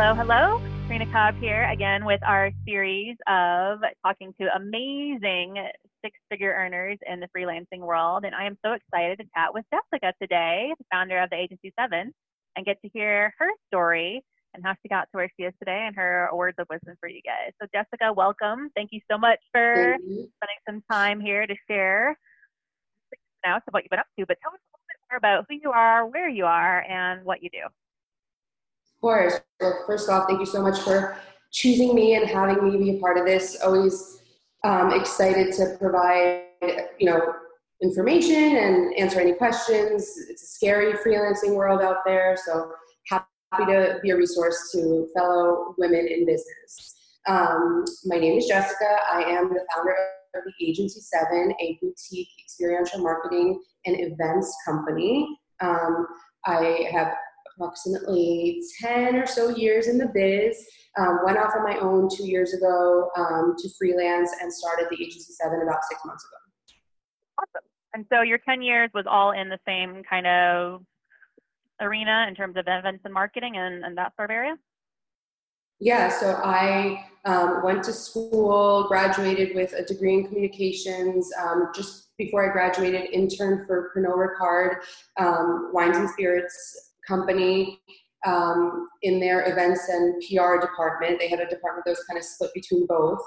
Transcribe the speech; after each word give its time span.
Hello, 0.00 0.14
hello. 0.14 0.62
Karina 0.86 1.04
Cobb 1.12 1.36
here 1.42 1.68
again 1.70 2.06
with 2.06 2.22
our 2.24 2.50
series 2.64 3.18
of 3.28 3.80
talking 4.02 4.32
to 4.40 4.48
amazing 4.56 5.56
six 6.02 6.16
figure 6.30 6.54
earners 6.54 6.96
in 7.06 7.20
the 7.20 7.28
freelancing 7.36 7.80
world. 7.80 8.24
And 8.24 8.34
I 8.34 8.46
am 8.46 8.56
so 8.64 8.72
excited 8.72 9.18
to 9.18 9.24
chat 9.36 9.52
with 9.52 9.66
Jessica 9.68 10.14
today, 10.18 10.72
the 10.78 10.86
founder 10.90 11.20
of 11.20 11.28
the 11.28 11.36
Agency 11.36 11.74
Seven, 11.78 12.14
and 12.56 12.64
get 12.64 12.80
to 12.80 12.88
hear 12.94 13.34
her 13.38 13.48
story 13.68 14.24
and 14.54 14.64
how 14.64 14.72
she 14.80 14.88
got 14.88 15.02
to 15.02 15.18
where 15.18 15.30
she 15.36 15.44
is 15.44 15.52
today 15.58 15.84
and 15.86 15.94
her 15.96 16.30
words 16.32 16.56
of 16.58 16.66
wisdom 16.70 16.96
for 16.98 17.10
you 17.10 17.20
guys. 17.20 17.52
So, 17.60 17.68
Jessica, 17.70 18.10
welcome. 18.10 18.70
Thank 18.74 18.92
you 18.92 19.02
so 19.10 19.18
much 19.18 19.40
for 19.52 19.98
spending 19.98 20.60
some 20.66 20.82
time 20.90 21.20
here 21.20 21.46
to 21.46 21.54
share 21.68 22.16
now 23.44 23.56
of 23.56 23.62
what 23.72 23.82
you've 23.84 23.90
been 23.90 23.98
up 23.98 24.06
to. 24.18 24.24
But 24.24 24.38
tell 24.42 24.54
us 24.54 24.60
a 24.64 24.68
little 24.72 24.86
bit 24.88 24.96
more 25.10 25.18
about 25.18 25.44
who 25.50 25.56
you 25.62 25.72
are, 25.72 26.06
where 26.06 26.30
you 26.30 26.46
are, 26.46 26.86
and 26.88 27.22
what 27.22 27.42
you 27.42 27.50
do. 27.50 27.68
Of 29.00 29.02
course. 29.02 29.40
Well, 29.62 29.82
first 29.86 30.10
off, 30.10 30.28
thank 30.28 30.40
you 30.40 30.46
so 30.46 30.60
much 30.60 30.78
for 30.80 31.16
choosing 31.52 31.94
me 31.94 32.16
and 32.16 32.28
having 32.28 32.70
me 32.70 32.76
be 32.76 32.98
a 32.98 33.00
part 33.00 33.16
of 33.16 33.24
this. 33.24 33.58
Always 33.64 34.20
um, 34.62 34.92
excited 34.92 35.54
to 35.54 35.78
provide, 35.78 36.42
you 36.98 37.06
know, 37.06 37.32
information 37.82 38.58
and 38.58 38.94
answer 38.98 39.18
any 39.18 39.32
questions. 39.32 40.06
It's 40.28 40.42
a 40.42 40.46
scary 40.46 40.92
freelancing 40.92 41.54
world 41.54 41.80
out 41.80 42.04
there, 42.04 42.36
so 42.44 42.72
happy 43.08 43.24
to 43.72 43.98
be 44.02 44.10
a 44.10 44.16
resource 44.18 44.70
to 44.72 45.08
fellow 45.16 45.74
women 45.78 46.06
in 46.06 46.26
business. 46.26 46.94
Um, 47.26 47.86
my 48.04 48.18
name 48.18 48.36
is 48.36 48.48
Jessica. 48.48 48.98
I 49.10 49.22
am 49.22 49.48
the 49.48 49.64
founder 49.74 49.96
of 50.34 50.42
the 50.44 50.66
Agency 50.66 51.00
Seven, 51.00 51.54
a 51.58 51.78
boutique 51.80 52.28
experiential 52.38 53.00
marketing 53.00 53.62
and 53.86 53.96
events 53.98 54.54
company. 54.66 55.38
Um, 55.62 56.06
I 56.44 56.86
have 56.92 57.14
approximately 57.54 58.62
10 58.80 59.16
or 59.16 59.26
so 59.26 59.48
years 59.50 59.88
in 59.88 59.98
the 59.98 60.10
biz. 60.14 60.56
Um, 60.98 61.20
went 61.24 61.38
off 61.38 61.52
on 61.56 61.62
my 61.62 61.78
own 61.78 62.08
two 62.08 62.26
years 62.26 62.52
ago 62.52 63.10
um, 63.16 63.54
to 63.56 63.68
freelance 63.78 64.30
and 64.40 64.52
started 64.52 64.86
the 64.90 64.96
Agency 65.02 65.32
7 65.32 65.60
about 65.62 65.84
six 65.88 66.00
months 66.04 66.24
ago. 66.24 66.36
Awesome. 67.38 67.66
And 67.94 68.06
so 68.12 68.22
your 68.22 68.38
10 68.38 68.62
years 68.62 68.90
was 68.94 69.04
all 69.08 69.32
in 69.32 69.48
the 69.48 69.58
same 69.66 70.02
kind 70.08 70.26
of 70.26 70.82
arena 71.80 72.26
in 72.28 72.34
terms 72.34 72.56
of 72.56 72.64
events 72.66 73.02
and 73.04 73.14
marketing 73.14 73.56
and, 73.56 73.84
and 73.84 73.96
that 73.96 74.14
sort 74.16 74.30
of 74.30 74.34
area? 74.34 74.56
Yeah, 75.80 76.10
so 76.10 76.38
I 76.44 77.06
um, 77.24 77.62
went 77.64 77.82
to 77.84 77.92
school, 77.92 78.84
graduated 78.86 79.54
with 79.54 79.72
a 79.72 79.82
degree 79.82 80.14
in 80.14 80.26
communications. 80.26 81.30
Um, 81.40 81.70
just 81.74 82.08
before 82.18 82.48
I 82.48 82.52
graduated, 82.52 83.10
interned 83.12 83.66
for 83.66 83.90
Pernod 83.96 84.16
Ricard 84.16 84.76
um, 85.18 85.70
Wines 85.72 85.96
and 85.96 86.10
Spirits 86.10 86.89
company 87.06 87.80
um, 88.26 88.88
in 89.02 89.20
their 89.20 89.50
events 89.50 89.88
and 89.88 90.22
PR 90.22 90.60
department. 90.60 91.18
They 91.18 91.28
had 91.28 91.40
a 91.40 91.48
department 91.48 91.84
that 91.84 91.92
was 91.92 92.04
kind 92.04 92.18
of 92.18 92.24
split 92.24 92.52
between 92.54 92.86
both. 92.86 93.20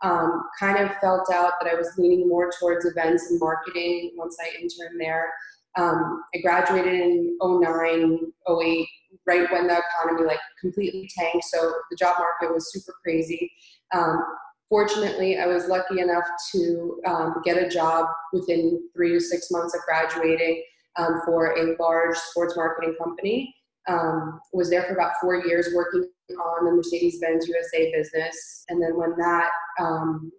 Um, 0.00 0.44
kind 0.60 0.78
of 0.78 0.96
felt 0.98 1.30
out 1.32 1.54
that 1.60 1.70
I 1.70 1.74
was 1.74 1.92
leaning 1.98 2.28
more 2.28 2.50
towards 2.60 2.84
events 2.84 3.30
and 3.30 3.40
marketing 3.40 4.12
once 4.16 4.36
I 4.40 4.56
interned 4.60 5.00
there. 5.00 5.32
Um, 5.76 6.22
I 6.34 6.38
graduated 6.38 6.94
in 6.94 7.36
09, 7.42 8.32
08, 8.48 8.88
right 9.26 9.50
when 9.50 9.66
the 9.66 9.78
economy 9.78 10.26
like 10.26 10.38
completely 10.60 11.10
tanked. 11.16 11.44
So 11.44 11.72
the 11.90 11.96
job 11.96 12.16
market 12.18 12.54
was 12.54 12.72
super 12.72 12.94
crazy. 13.02 13.50
Um, 13.92 14.22
fortunately, 14.68 15.38
I 15.38 15.46
was 15.46 15.68
lucky 15.68 16.00
enough 16.00 16.24
to 16.52 17.00
um, 17.06 17.34
get 17.44 17.62
a 17.62 17.68
job 17.68 18.06
within 18.32 18.88
three 18.94 19.12
to 19.12 19.20
six 19.20 19.50
months 19.50 19.74
of 19.74 19.80
graduating 19.82 20.62
um, 20.98 21.22
for 21.24 21.56
a 21.56 21.76
large 21.80 22.16
sports 22.16 22.56
marketing 22.56 22.96
company. 23.02 23.54
Um, 23.88 24.40
was 24.52 24.68
there 24.68 24.82
for 24.82 24.92
about 24.92 25.12
four 25.20 25.46
years 25.46 25.70
working 25.74 26.06
on 26.30 26.66
the 26.66 26.72
Mercedes-Benz 26.72 27.48
USA 27.48 27.90
business, 27.92 28.64
and 28.68 28.82
then 28.82 28.98
when 28.98 29.16
that 29.16 29.48
um, 29.80 30.30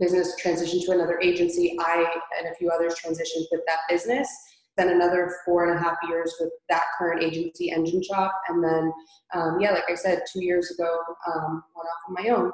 business 0.00 0.34
transitioned 0.42 0.86
to 0.86 0.92
another 0.92 1.20
agency, 1.20 1.76
I 1.78 2.06
and 2.38 2.48
a 2.48 2.54
few 2.54 2.70
others 2.70 2.94
transitioned 2.94 3.46
with 3.50 3.60
that 3.66 3.80
business. 3.90 4.28
Then 4.78 4.88
another 4.88 5.30
four 5.44 5.68
and 5.68 5.78
a 5.78 5.82
half 5.82 5.98
years 6.08 6.34
with 6.40 6.48
that 6.70 6.84
current 6.96 7.22
agency, 7.22 7.70
Engine 7.70 8.02
Shop, 8.02 8.32
and 8.48 8.64
then 8.64 8.90
um, 9.34 9.60
yeah, 9.60 9.72
like 9.72 9.84
I 9.90 9.94
said, 9.94 10.22
two 10.32 10.42
years 10.42 10.70
ago, 10.70 10.98
um, 11.26 11.62
went 11.76 11.88
off 11.88 12.08
on 12.08 12.14
my 12.14 12.30
own. 12.30 12.52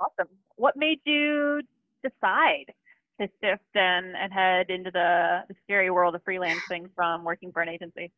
Awesome. 0.00 0.32
What 0.56 0.76
made 0.76 1.00
you 1.04 1.60
decide 2.02 2.72
to 3.20 3.28
shift 3.42 3.62
and, 3.74 4.16
and 4.16 4.32
head 4.32 4.70
into 4.70 4.90
the, 4.90 5.44
the 5.48 5.54
scary 5.64 5.90
world 5.90 6.14
of 6.14 6.24
freelancing 6.24 6.88
from 6.94 7.24
working 7.24 7.52
for 7.52 7.62
an 7.62 7.68
agency? 7.68 8.10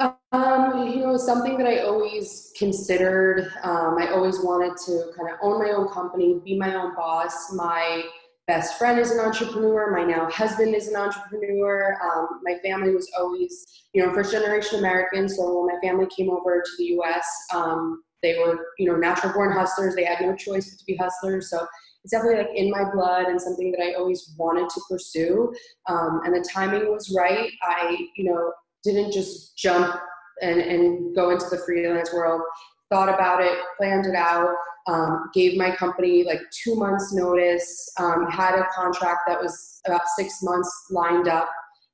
Um, 0.00 0.88
you 0.88 1.00
know, 1.00 1.16
something 1.16 1.56
that 1.58 1.68
I 1.68 1.78
always 1.78 2.52
considered. 2.58 3.52
Um, 3.62 3.96
I 3.98 4.08
always 4.10 4.40
wanted 4.40 4.76
to 4.86 5.12
kind 5.16 5.30
of 5.30 5.38
own 5.40 5.62
my 5.62 5.70
own 5.70 5.88
company, 5.88 6.40
be 6.44 6.58
my 6.58 6.74
own 6.74 6.96
boss. 6.96 7.52
My 7.52 8.02
best 8.46 8.76
friend 8.76 8.98
is 8.98 9.12
an 9.12 9.20
entrepreneur. 9.20 9.92
My 9.92 10.04
now 10.04 10.28
husband 10.30 10.74
is 10.74 10.88
an 10.88 10.96
entrepreneur. 10.96 11.96
Um, 12.02 12.40
my 12.42 12.58
family 12.64 12.92
was 12.92 13.08
always, 13.16 13.64
you 13.92 14.04
know, 14.04 14.12
first 14.12 14.32
generation 14.32 14.80
American. 14.80 15.28
So 15.28 15.60
when 15.60 15.76
my 15.76 15.80
family 15.80 16.06
came 16.14 16.28
over 16.28 16.60
to 16.60 16.70
the 16.76 16.84
U.S., 16.84 17.26
um, 17.54 18.02
they 18.22 18.38
were, 18.38 18.66
you 18.78 18.90
know, 18.90 18.96
natural 18.96 19.32
born 19.32 19.52
hustlers. 19.52 19.94
They 19.94 20.04
had 20.04 20.20
no 20.20 20.34
choice 20.34 20.70
but 20.70 20.78
to 20.78 20.84
be 20.86 20.96
hustlers. 20.96 21.50
So 21.50 21.64
it's 22.04 22.12
definitely 22.12 22.44
like 22.44 22.54
in 22.54 22.70
my 22.70 22.84
blood 22.92 23.26
and 23.26 23.40
something 23.40 23.72
that 23.72 23.82
I 23.82 23.94
always 23.94 24.34
wanted 24.36 24.68
to 24.68 24.80
pursue. 24.88 25.52
Um, 25.88 26.20
and 26.24 26.34
the 26.34 26.46
timing 26.52 26.92
was 26.92 27.14
right. 27.16 27.50
I, 27.62 27.96
you 28.16 28.24
know, 28.24 28.52
didn't 28.84 29.12
just 29.12 29.56
jump 29.56 29.98
and, 30.42 30.60
and 30.60 31.14
go 31.16 31.30
into 31.30 31.46
the 31.50 31.62
freelance 31.64 32.12
world. 32.12 32.42
Thought 32.90 33.08
about 33.08 33.42
it, 33.42 33.58
planned 33.78 34.04
it 34.04 34.14
out, 34.14 34.54
um, 34.86 35.30
gave 35.32 35.56
my 35.56 35.74
company 35.74 36.24
like 36.24 36.40
two 36.62 36.76
months 36.76 37.14
notice, 37.14 37.90
um, 37.98 38.26
had 38.30 38.58
a 38.58 38.66
contract 38.74 39.20
that 39.26 39.40
was 39.40 39.80
about 39.86 40.02
six 40.14 40.42
months 40.42 40.70
lined 40.90 41.26
up 41.26 41.48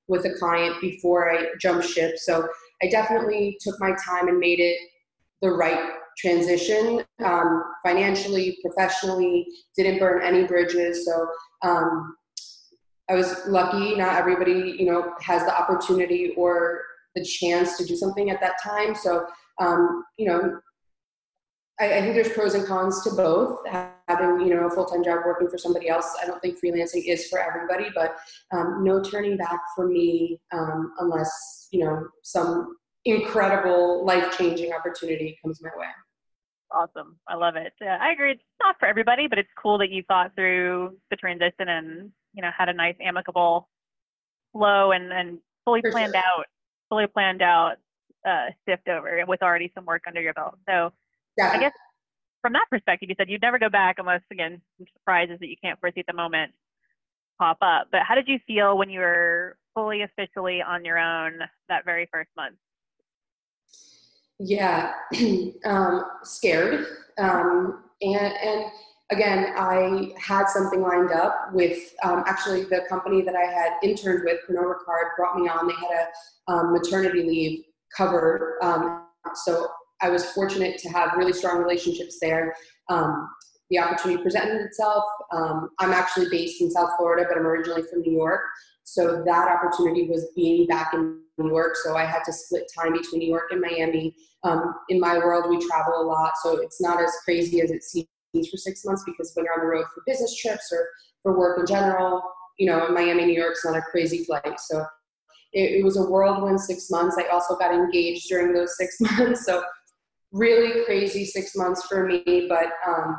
with 0.08 0.26
a 0.26 0.34
client 0.40 0.74
before 0.80 1.30
I 1.30 1.46
jumped 1.60 1.86
ship. 1.86 2.18
So 2.18 2.48
I 2.82 2.88
definitely 2.88 3.56
took 3.60 3.76
my 3.78 3.94
time 4.04 4.26
and 4.26 4.40
made 4.40 4.58
it 4.58 4.76
the 5.40 5.50
right 5.50 5.92
transition 6.20 7.04
um, 7.24 7.64
financially, 7.84 8.58
professionally, 8.62 9.46
didn't 9.76 9.98
burn 9.98 10.22
any 10.22 10.44
bridges. 10.44 11.06
So 11.06 11.26
um, 11.62 12.16
I 13.08 13.14
was 13.14 13.40
lucky. 13.46 13.96
Not 13.96 14.16
everybody, 14.16 14.76
you 14.78 14.86
know, 14.86 15.14
has 15.20 15.44
the 15.44 15.56
opportunity 15.56 16.32
or 16.36 16.82
the 17.14 17.24
chance 17.24 17.76
to 17.78 17.84
do 17.84 17.96
something 17.96 18.30
at 18.30 18.40
that 18.40 18.54
time. 18.62 18.94
So, 18.94 19.26
um, 19.58 20.04
you 20.16 20.28
know, 20.28 20.60
I, 21.80 21.98
I, 21.98 22.00
think 22.02 22.14
there's 22.14 22.32
pros 22.32 22.54
and 22.54 22.66
cons 22.66 23.02
to 23.04 23.10
both. 23.10 23.58
Having, 24.08 24.46
you 24.46 24.54
know, 24.54 24.66
a 24.66 24.70
full-time 24.70 25.02
job 25.02 25.20
working 25.26 25.48
for 25.48 25.58
somebody 25.58 25.88
else, 25.88 26.16
I 26.22 26.26
don't 26.26 26.40
think 26.40 26.58
freelancing 26.62 27.04
is 27.06 27.26
for 27.28 27.38
everybody, 27.40 27.90
but 27.94 28.16
um, 28.52 28.84
no 28.84 29.02
turning 29.02 29.36
back 29.36 29.60
for 29.74 29.86
me 29.86 30.40
um, 30.52 30.92
unless, 30.98 31.68
you 31.72 31.84
know, 31.84 32.06
some 32.22 32.76
incredible 33.04 34.04
life-changing 34.04 34.72
opportunity 34.72 35.38
comes 35.42 35.62
my 35.62 35.70
way 35.76 35.86
awesome. 36.72 37.16
I 37.28 37.36
love 37.36 37.56
it. 37.56 37.72
Uh, 37.82 37.88
I 37.88 38.12
agree. 38.12 38.32
It's 38.32 38.42
not 38.62 38.76
for 38.78 38.86
everybody, 38.86 39.26
but 39.28 39.38
it's 39.38 39.48
cool 39.60 39.78
that 39.78 39.90
you 39.90 40.02
thought 40.08 40.34
through 40.34 40.96
the 41.10 41.16
transition 41.16 41.68
and 41.68 42.10
you 42.34 42.42
know 42.42 42.50
had 42.56 42.68
a 42.68 42.72
nice 42.72 42.96
amicable 43.00 43.68
flow 44.52 44.92
and 44.92 45.12
and 45.12 45.38
fully 45.64 45.80
for 45.80 45.90
planned 45.90 46.12
sure. 46.14 46.22
out, 46.22 46.46
fully 46.88 47.06
planned 47.06 47.42
out 47.42 47.76
uh, 48.26 48.46
shift 48.68 48.88
over 48.88 49.24
with 49.26 49.42
already 49.42 49.70
some 49.74 49.84
work 49.84 50.02
under 50.06 50.20
your 50.20 50.34
belt. 50.34 50.56
So 50.68 50.92
yeah. 51.36 51.52
I 51.52 51.58
guess 51.58 51.72
from 52.42 52.52
that 52.54 52.66
perspective, 52.70 53.08
you 53.08 53.14
said 53.18 53.28
you'd 53.28 53.42
never 53.42 53.58
go 53.58 53.68
back 53.68 53.96
unless 53.98 54.22
again 54.30 54.60
some 54.78 54.86
surprises 54.94 55.38
that 55.40 55.48
you 55.48 55.56
can't 55.62 55.80
foresee 55.80 56.00
at 56.00 56.06
the 56.06 56.12
moment 56.12 56.52
pop 57.38 57.58
up. 57.62 57.88
But 57.90 58.02
how 58.06 58.14
did 58.14 58.28
you 58.28 58.38
feel 58.46 58.76
when 58.76 58.90
you 58.90 59.00
were 59.00 59.56
fully 59.74 60.02
officially 60.02 60.62
on 60.62 60.84
your 60.84 60.98
own 60.98 61.38
that 61.68 61.84
very 61.84 62.08
first 62.12 62.28
month? 62.36 62.56
Yeah, 64.42 64.94
um, 65.66 66.04
scared. 66.22 66.86
Um, 67.18 67.84
and, 68.00 68.32
and 68.42 68.64
again, 69.10 69.52
I 69.54 70.12
had 70.18 70.46
something 70.48 70.80
lined 70.80 71.12
up 71.12 71.50
with 71.52 71.78
um, 72.02 72.24
actually 72.26 72.64
the 72.64 72.86
company 72.88 73.20
that 73.20 73.36
I 73.36 73.44
had 73.44 73.72
interned 73.82 74.22
with, 74.24 74.38
Pernod 74.48 74.64
Ricard, 74.64 75.16
brought 75.18 75.36
me 75.36 75.46
on. 75.46 75.68
They 75.68 75.74
had 75.74 76.08
a 76.48 76.52
um, 76.52 76.72
maternity 76.72 77.22
leave 77.22 77.64
cover. 77.94 78.58
Um, 78.62 79.08
so 79.34 79.68
I 80.00 80.08
was 80.08 80.24
fortunate 80.32 80.78
to 80.78 80.88
have 80.88 81.18
really 81.18 81.34
strong 81.34 81.58
relationships 81.58 82.16
there. 82.22 82.54
Um, 82.88 83.28
the 83.68 83.78
opportunity 83.78 84.22
presented 84.22 84.62
itself. 84.62 85.04
I'm 85.32 85.92
actually 85.92 86.30
based 86.30 86.62
in 86.62 86.70
South 86.70 86.90
Florida, 86.96 87.26
but 87.28 87.38
I'm 87.38 87.46
originally 87.46 87.82
from 87.82 88.00
New 88.00 88.12
York. 88.12 88.40
So 88.84 89.22
that 89.24 89.48
opportunity 89.48 90.08
was 90.08 90.32
being 90.34 90.66
back 90.66 90.94
in 90.94 91.20
New 91.40 91.48
York. 91.48 91.76
So 91.76 91.96
I 91.96 92.04
had 92.04 92.22
to 92.24 92.32
split 92.32 92.70
time 92.76 92.92
between 92.92 93.20
New 93.20 93.28
York 93.28 93.50
and 93.50 93.60
Miami. 93.60 94.14
Um, 94.44 94.74
in 94.88 95.00
my 95.00 95.18
world, 95.18 95.50
we 95.50 95.64
travel 95.66 96.00
a 96.00 96.04
lot, 96.04 96.32
so 96.42 96.58
it's 96.58 96.80
not 96.80 97.02
as 97.02 97.12
crazy 97.24 97.60
as 97.60 97.70
it 97.70 97.82
seems 97.82 98.06
for 98.50 98.56
six 98.56 98.84
months 98.84 99.02
because 99.04 99.32
when 99.34 99.44
you're 99.44 99.54
on 99.54 99.60
the 99.60 99.66
road 99.66 99.86
for 99.94 100.02
business 100.06 100.36
trips 100.36 100.70
or 100.72 100.88
for 101.22 101.38
work 101.38 101.58
in 101.58 101.66
general, 101.66 102.22
you 102.58 102.66
know, 102.66 102.88
Miami, 102.88 103.26
New 103.26 103.40
York's 103.40 103.64
not 103.64 103.76
a 103.76 103.82
crazy 103.82 104.24
flight. 104.24 104.58
So 104.58 104.84
it, 105.52 105.78
it 105.78 105.84
was 105.84 105.96
a 105.96 106.02
whirlwind 106.02 106.60
six 106.60 106.90
months. 106.90 107.16
I 107.18 107.28
also 107.28 107.56
got 107.56 107.74
engaged 107.74 108.28
during 108.28 108.52
those 108.52 108.76
six 108.76 108.96
months. 109.00 109.44
So 109.44 109.62
really 110.32 110.84
crazy 110.84 111.24
six 111.24 111.56
months 111.56 111.86
for 111.86 112.06
me, 112.06 112.46
but 112.48 112.66
um, 112.86 113.16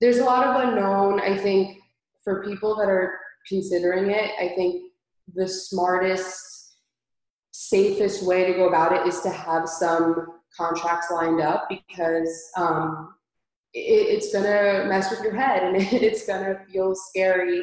there's 0.00 0.18
a 0.18 0.24
lot 0.24 0.46
of 0.46 0.68
unknown. 0.68 1.20
I 1.20 1.36
think 1.36 1.78
for 2.22 2.44
people 2.44 2.76
that 2.76 2.88
are 2.88 3.18
considering 3.48 4.10
it, 4.10 4.30
I 4.40 4.54
think 4.54 4.92
the 5.34 5.48
smartest, 5.48 6.51
safest 7.52 8.26
way 8.26 8.46
to 8.46 8.54
go 8.54 8.68
about 8.68 8.92
it 8.92 9.06
is 9.06 9.20
to 9.20 9.30
have 9.30 9.68
some 9.68 10.26
contracts 10.56 11.10
lined 11.10 11.40
up 11.40 11.68
because 11.68 12.50
um, 12.56 13.14
it, 13.74 13.78
it's 13.80 14.32
going 14.32 14.44
to 14.44 14.88
mess 14.88 15.10
with 15.10 15.22
your 15.22 15.34
head 15.34 15.62
and 15.62 15.76
it's 15.92 16.26
going 16.26 16.44
to 16.44 16.58
feel 16.70 16.94
scary 16.94 17.62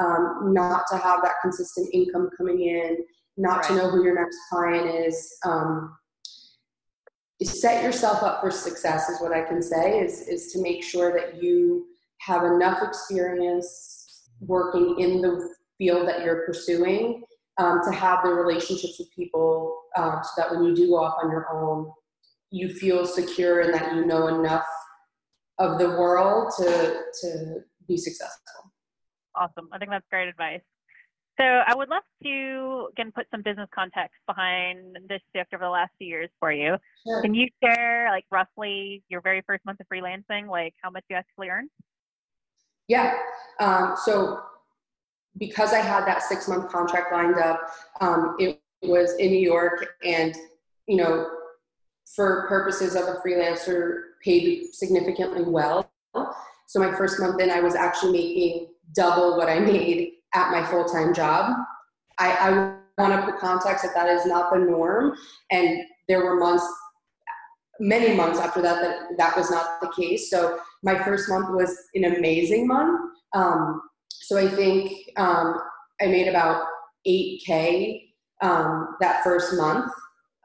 um, 0.00 0.52
not 0.52 0.84
to 0.90 0.96
have 0.96 1.22
that 1.22 1.34
consistent 1.42 1.88
income 1.92 2.30
coming 2.36 2.60
in, 2.62 2.98
not 3.36 3.58
right. 3.58 3.64
to 3.66 3.74
know 3.76 3.90
who 3.90 4.04
your 4.04 4.14
next 4.14 4.36
client 4.50 4.88
is. 5.06 5.36
Um, 5.44 5.96
set 7.42 7.82
yourself 7.84 8.22
up 8.22 8.40
for 8.40 8.50
success 8.50 9.08
is 9.08 9.20
what 9.20 9.32
I 9.32 9.42
can 9.42 9.62
say 9.62 10.00
is, 10.00 10.22
is 10.28 10.52
to 10.52 10.62
make 10.62 10.82
sure 10.82 11.12
that 11.12 11.42
you 11.42 11.86
have 12.18 12.44
enough 12.44 12.82
experience 12.82 14.28
working 14.40 14.98
in 14.98 15.20
the 15.20 15.48
field 15.78 16.08
that 16.08 16.24
you're 16.24 16.44
pursuing 16.46 17.22
um, 17.58 17.80
to 17.84 17.92
have 17.92 18.22
the 18.22 18.30
relationships 18.30 18.96
with 18.98 19.08
people 19.14 19.82
um, 19.96 20.20
so 20.22 20.42
that 20.42 20.50
when 20.50 20.64
you 20.64 20.74
do 20.74 20.88
go 20.88 20.96
off 20.96 21.14
on 21.22 21.30
your 21.30 21.46
own, 21.52 21.90
you 22.50 22.72
feel 22.72 23.04
secure 23.04 23.60
and 23.60 23.74
that 23.74 23.94
you 23.94 24.06
know 24.06 24.28
enough 24.28 24.66
of 25.58 25.78
the 25.78 25.88
world 25.88 26.52
to, 26.58 27.02
to 27.20 27.56
be 27.86 27.96
successful. 27.96 28.72
Awesome. 29.34 29.68
I 29.72 29.78
think 29.78 29.90
that's 29.90 30.06
great 30.10 30.28
advice. 30.28 30.60
So 31.38 31.44
I 31.44 31.72
would 31.74 31.88
love 31.88 32.02
to 32.24 32.88
again 32.92 33.12
put 33.14 33.26
some 33.30 33.42
business 33.42 33.68
context 33.72 34.16
behind 34.26 34.96
this 35.08 35.20
shift 35.34 35.54
over 35.54 35.64
the 35.64 35.70
last 35.70 35.92
few 35.96 36.08
years 36.08 36.30
for 36.40 36.50
you. 36.50 36.76
Sure. 37.06 37.22
Can 37.22 37.32
you 37.32 37.46
share 37.62 38.08
like 38.10 38.24
roughly 38.32 39.04
your 39.08 39.20
very 39.20 39.42
first 39.46 39.64
month 39.64 39.78
of 39.78 39.86
freelancing, 39.92 40.48
like 40.48 40.74
how 40.82 40.90
much 40.90 41.04
you 41.08 41.14
actually 41.14 41.48
earned? 41.48 41.70
Yeah. 42.88 43.14
Um, 43.60 43.94
so 44.04 44.40
because 45.38 45.72
I 45.72 45.78
had 45.78 46.04
that 46.06 46.22
six 46.22 46.48
month 46.48 46.70
contract 46.70 47.12
lined 47.12 47.38
up, 47.38 47.60
um, 48.00 48.36
it 48.38 48.60
was 48.82 49.14
in 49.16 49.30
New 49.30 49.38
York, 49.40 49.86
and 50.04 50.34
you 50.86 50.96
know, 50.96 51.28
for 52.14 52.46
purposes 52.48 52.94
of 52.94 53.04
a 53.04 53.20
freelancer, 53.24 54.00
paid 54.24 54.74
significantly 54.74 55.44
well. 55.44 55.90
So 56.66 56.80
my 56.80 56.94
first 56.96 57.20
month 57.20 57.40
in, 57.40 57.50
I 57.50 57.60
was 57.60 57.74
actually 57.74 58.12
making 58.12 58.68
double 58.94 59.36
what 59.36 59.48
I 59.48 59.58
made 59.58 60.12
at 60.34 60.50
my 60.50 60.64
full 60.66 60.84
time 60.84 61.14
job. 61.14 61.54
I, 62.18 62.32
I 62.32 62.50
want 63.00 63.14
to 63.14 63.30
put 63.30 63.40
context 63.40 63.84
that 63.84 63.94
that 63.94 64.08
is 64.08 64.26
not 64.26 64.52
the 64.52 64.58
norm, 64.58 65.16
and 65.50 65.80
there 66.08 66.24
were 66.24 66.36
months, 66.36 66.66
many 67.78 68.14
months 68.14 68.40
after 68.40 68.60
that, 68.62 68.82
that 68.82 69.16
that 69.16 69.36
was 69.36 69.50
not 69.50 69.80
the 69.80 69.92
case. 69.96 70.30
So 70.30 70.58
my 70.82 70.98
first 71.04 71.28
month 71.28 71.50
was 71.50 71.76
an 71.94 72.04
amazing 72.04 72.66
month. 72.66 73.12
Um, 73.34 73.82
so 74.28 74.36
I 74.36 74.46
think 74.46 75.10
um, 75.16 75.58
I 76.02 76.06
made 76.06 76.28
about 76.28 76.66
8K 77.06 78.10
um, 78.42 78.96
that 79.00 79.24
first 79.24 79.56
month. 79.56 79.90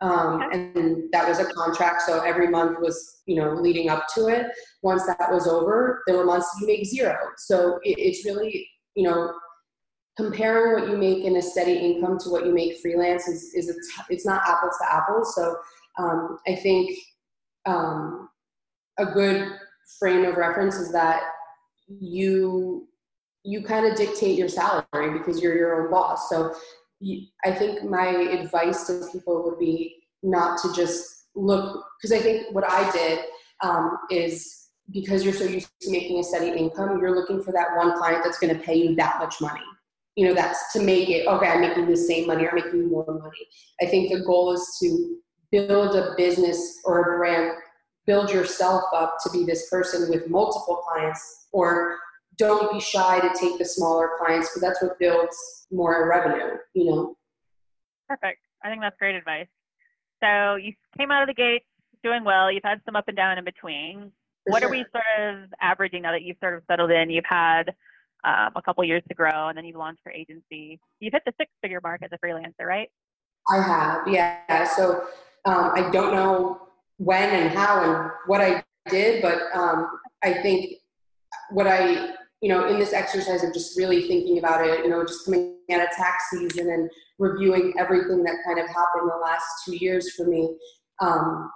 Um, 0.02 0.42
and 0.54 1.04
that 1.12 1.28
was 1.28 1.40
a 1.40 1.54
contract, 1.54 2.02
so 2.04 2.22
every 2.22 2.48
month 2.48 2.78
was, 2.80 3.22
you 3.26 3.36
know, 3.36 3.54
leading 3.54 3.90
up 3.90 4.06
to 4.16 4.28
it. 4.28 4.48
Once 4.84 5.06
that 5.06 5.30
was 5.30 5.48
over, 5.48 6.02
there 6.08 6.16
were 6.16 6.24
months 6.24 6.48
you 6.62 6.68
make 6.68 6.86
zero. 6.86 7.18
So 7.38 7.80
it, 7.84 7.96
it's 7.98 8.24
really, 8.24 8.66
you 8.96 9.04
know, 9.04 9.34
comparing 10.16 10.80
what 10.80 10.90
you 10.90 10.96
make 10.96 11.26
in 11.26 11.36
a 11.36 11.42
steady 11.42 11.74
income 11.74 12.18
to 12.20 12.30
what 12.30 12.46
you 12.46 12.54
make 12.54 12.78
freelance 12.78 13.28
is, 13.28 13.54
is 13.54 13.68
a 13.68 13.74
t- 13.74 14.14
it's 14.14 14.26
not 14.26 14.44
apples 14.48 14.78
to 14.82 14.94
apples. 14.94 15.36
So 15.36 15.58
um, 16.00 16.38
I 16.48 16.56
think 16.56 16.98
um, 17.66 18.30
a 18.98 19.08
good 19.08 19.46
frame 20.00 20.24
of 20.24 20.38
reference 20.38 20.76
is 20.76 20.94
that 20.94 21.22
you 21.88 22.88
you 23.44 23.64
kind 23.64 23.86
of 23.86 23.98
dictate 23.98 24.38
your 24.38 24.50
salary 24.50 25.18
because 25.18 25.42
you're 25.42 25.56
your 25.56 25.84
own 25.84 25.92
boss. 25.92 26.30
So 26.30 26.54
I 27.44 27.52
think 27.52 27.84
my 27.84 28.08
advice 28.08 28.88
to 28.88 29.06
people 29.12 29.44
would 29.44 29.60
be 29.60 29.96
not 30.22 30.62
to 30.62 30.74
just 30.74 31.28
look 31.36 31.84
because 32.02 32.18
I 32.18 32.22
think 32.22 32.54
what 32.54 32.64
I 32.70 32.90
did 32.92 33.20
um, 33.62 33.98
is 34.10 34.70
because 34.92 35.24
you're 35.24 35.34
so 35.34 35.46
used 35.46 35.70
to 35.82 35.92
making 35.92 36.20
a 36.20 36.24
steady 36.24 36.58
income, 36.58 37.00
you're 37.00 37.16
looking 37.16 37.42
for 37.42 37.52
that 37.52 37.76
one 37.76 37.98
client 37.98 38.24
that's 38.24 38.40
going 38.40 38.56
to 38.56 38.62
pay 38.62 38.76
you 38.76 38.96
that 38.96 39.20
much 39.20 39.42
money. 39.42 39.62
You 40.16 40.28
know, 40.28 40.34
that's 40.34 40.72
to 40.74 40.82
make 40.82 41.10
it 41.10 41.28
okay. 41.28 41.48
I'm 41.48 41.62
making 41.62 41.90
the 41.90 41.98
same 41.98 42.28
money 42.28 42.46
or 42.46 42.54
making 42.54 42.90
more 42.90 43.06
money. 43.06 43.48
I 43.82 43.88
think 43.88 44.12
the 44.12 44.24
goal 44.24 44.54
is 44.54 44.78
to 44.82 45.18
build 45.52 45.96
a 45.96 46.14
business 46.18 46.80
or 46.86 47.16
a 47.16 47.18
brand 47.18 47.58
build 48.06 48.32
yourself 48.32 48.84
up 48.94 49.18
to 49.24 49.30
be 49.32 49.44
this 49.44 49.70
person 49.70 50.10
with 50.10 50.30
multiple 50.30 50.84
clients 50.88 51.48
or 51.52 51.98
don't 52.38 52.72
be 52.72 52.80
shy 52.80 53.20
to 53.20 53.30
take 53.40 53.58
the 53.58 53.66
smaller 53.66 54.12
clients 54.18 54.50
because 54.50 54.62
that's 54.62 54.82
what 54.82 54.98
builds 55.00 55.68
more 55.72 56.08
revenue 56.10 56.58
you 56.74 56.86
know? 56.86 57.16
Perfect. 58.08 58.40
I 58.64 58.70
think 58.70 58.82
that's 58.82 58.98
great 58.98 59.16
advice. 59.16 59.48
So 60.24 60.56
you 60.56 60.74
came 60.98 61.12
out 61.12 61.24
of 61.24 61.28
the 61.28 61.34
gate 61.34 61.64
doing 62.04 62.24
well. 62.24 62.52
You've 62.52 62.64
had 62.64 62.82
some 62.86 62.96
up 62.96 63.06
and 63.08 63.18
down 63.18 63.38
in 63.38 63.46
between. 63.46 64.12
For 64.46 64.52
what 64.52 64.62
sure. 64.62 64.70
are 64.70 64.72
we 64.72 64.86
sort 64.92 65.04
of 65.20 65.50
averaging 65.62 66.02
now 66.02 66.12
that 66.12 66.22
you've 66.22 66.38
sort 66.42 66.56
of 66.56 66.64
settled 66.70 66.92
in? 66.92 67.10
You've 67.10 67.26
had 67.28 67.70
um, 68.24 68.52
a 68.56 68.62
couple 68.62 68.84
years 68.84 69.04
to 69.10 69.16
grow 69.16 69.50
and 69.50 69.58
then 69.58 69.66
you've 69.66 69.76
launched 69.76 70.02
your 70.06 70.14
agency. 70.14 70.80
You've 71.00 71.14
hit 71.14 71.24
the 71.26 71.34
six 71.40 71.52
figure 71.62 71.80
mark 71.84 72.02
as 72.04 72.10
a 72.12 72.26
freelancer 72.26 72.66
right? 72.66 72.90
I 73.50 73.62
have 73.62 74.08
yeah. 74.08 74.64
So 74.76 75.04
um, 75.46 75.72
i 75.76 75.90
don't 75.92 76.14
know 76.14 76.62
when 76.98 77.30
and 77.30 77.50
how 77.58 77.84
and 77.84 78.12
what 78.28 78.42
I 78.42 78.64
did, 78.90 79.22
but 79.22 79.40
um, 79.54 80.00
I 80.24 80.34
think 80.34 80.76
what 81.52 81.68
I, 81.68 82.14
you 82.44 82.50
know, 82.50 82.68
in 82.68 82.78
this 82.78 82.92
exercise 82.92 83.42
of 83.42 83.54
just 83.54 83.78
really 83.78 84.06
thinking 84.06 84.38
about 84.38 84.68
it, 84.68 84.84
you 84.84 84.90
know, 84.90 85.02
just 85.06 85.24
coming 85.24 85.56
out 85.72 85.80
of 85.80 85.88
tax 85.96 86.26
season 86.30 86.70
and 86.70 86.90
reviewing 87.18 87.74
everything 87.80 88.22
that 88.22 88.36
kind 88.46 88.60
of 88.60 88.68
happened 88.68 89.10
the 89.10 89.22
last 89.24 89.46
two 89.64 89.78
years 89.78 90.12
for 90.12 90.26
me, 90.26 90.54
um, 91.00 91.50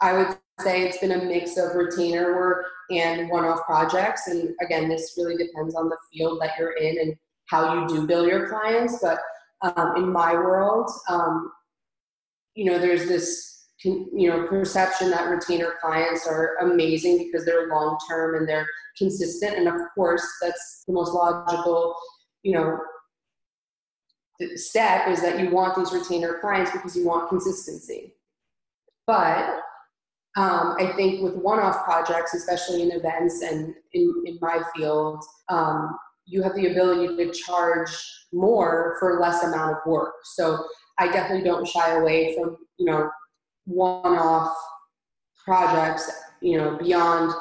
I 0.00 0.14
would 0.14 0.36
say 0.58 0.82
it's 0.82 0.98
been 0.98 1.12
a 1.12 1.24
mix 1.24 1.56
of 1.56 1.76
retainer 1.76 2.34
work 2.34 2.66
and 2.90 3.30
one-off 3.30 3.64
projects. 3.64 4.26
And 4.26 4.52
again, 4.60 4.88
this 4.88 5.14
really 5.16 5.36
depends 5.36 5.76
on 5.76 5.88
the 5.88 5.96
field 6.12 6.42
that 6.42 6.58
you're 6.58 6.72
in 6.72 6.98
and 6.98 7.14
how 7.46 7.80
you 7.80 7.86
do 7.86 8.04
bill 8.08 8.26
your 8.26 8.48
clients. 8.48 8.98
But 9.00 9.20
um, 9.62 9.94
in 9.96 10.12
my 10.12 10.34
world, 10.34 10.90
um, 11.08 11.52
you 12.56 12.64
know, 12.64 12.80
there's 12.80 13.06
this 13.06 13.51
you 13.84 14.28
know 14.28 14.46
perception 14.46 15.10
that 15.10 15.28
retainer 15.28 15.74
clients 15.80 16.26
are 16.26 16.56
amazing 16.60 17.18
because 17.18 17.44
they're 17.44 17.68
long 17.68 17.98
term 18.08 18.36
and 18.36 18.48
they're 18.48 18.66
consistent 18.96 19.56
and 19.56 19.68
of 19.68 19.74
course 19.94 20.24
that's 20.40 20.84
the 20.86 20.92
most 20.92 21.12
logical 21.12 21.94
you 22.42 22.52
know 22.52 22.78
step 24.54 25.08
is 25.08 25.20
that 25.20 25.38
you 25.38 25.50
want 25.50 25.76
these 25.76 25.92
retainer 25.92 26.38
clients 26.40 26.70
because 26.72 26.96
you 26.96 27.06
want 27.06 27.28
consistency 27.28 28.14
but 29.06 29.60
um, 30.36 30.76
I 30.78 30.92
think 30.96 31.22
with 31.22 31.34
one-off 31.34 31.84
projects, 31.84 32.32
especially 32.32 32.82
in 32.82 32.92
events 32.92 33.42
and 33.42 33.74
in, 33.92 34.22
in 34.24 34.38
my 34.40 34.62
field, 34.74 35.22
um, 35.50 35.98
you 36.24 36.42
have 36.42 36.54
the 36.54 36.70
ability 36.70 37.16
to 37.16 37.32
charge 37.32 37.90
more 38.32 38.96
for 38.98 39.20
less 39.20 39.42
amount 39.44 39.72
of 39.72 39.78
work. 39.86 40.14
So 40.24 40.64
I 40.98 41.12
definitely 41.12 41.44
don't 41.44 41.68
shy 41.68 41.96
away 41.96 42.34
from 42.34 42.56
you 42.78 42.86
know 42.86 43.10
one-off 43.64 44.54
projects, 45.44 46.10
you 46.40 46.56
know, 46.56 46.76
beyond 46.78 47.32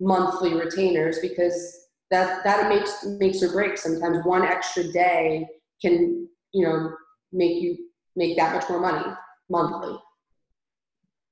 monthly 0.00 0.54
retainers 0.54 1.18
because 1.20 1.88
that 2.10 2.42
that 2.44 2.68
makes 2.68 3.04
makes 3.18 3.42
or 3.42 3.52
breaks. 3.52 3.82
Sometimes 3.82 4.24
one 4.24 4.42
extra 4.42 4.84
day 4.92 5.46
can, 5.80 6.28
you 6.52 6.66
know, 6.66 6.90
make 7.32 7.62
you 7.62 7.76
make 8.16 8.36
that 8.36 8.54
much 8.54 8.68
more 8.68 8.80
money 8.80 9.14
monthly. 9.48 9.96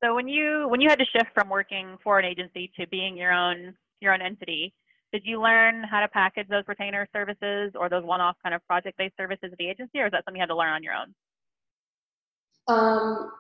So 0.03 0.15
when 0.15 0.29
you 0.29 0.67
when 0.69 0.81
you 0.81 0.89
had 0.89 0.99
to 0.99 1.05
shift 1.05 1.31
from 1.35 1.49
working 1.49 1.97
for 2.05 2.19
an 2.19 2.25
agency 2.25 2.71
to 2.79 2.87
being 2.87 3.17
your 3.17 3.33
own 3.33 3.75
your 4.01 4.15
own 4.15 4.23
entity, 4.23 4.73
did 5.13 5.23
you 5.25 5.43
learn 5.43 5.83
how 5.83 6.01
to 6.01 6.09
package 6.09 6.47
those 6.49 6.65
retainer 6.69 7.09
services 7.13 7.73
or 7.75 7.89
those 7.89 8.05
one-off 8.05 8.37
kind 8.43 8.55
of 8.55 8.65
project-based 8.67 9.17
services 9.17 9.51
at 9.51 9.59
the 9.59 9.69
agency, 9.69 9.99
or 9.99 10.07
is 10.07 10.13
that 10.13 10.25
something 10.25 10.37
you 10.37 10.43
had 10.43 10.49
to 10.49 10.57
learn 10.57 10.73
on 10.73 10.83
your 10.83 10.95
own? 10.95 11.15
Um, 12.69 13.31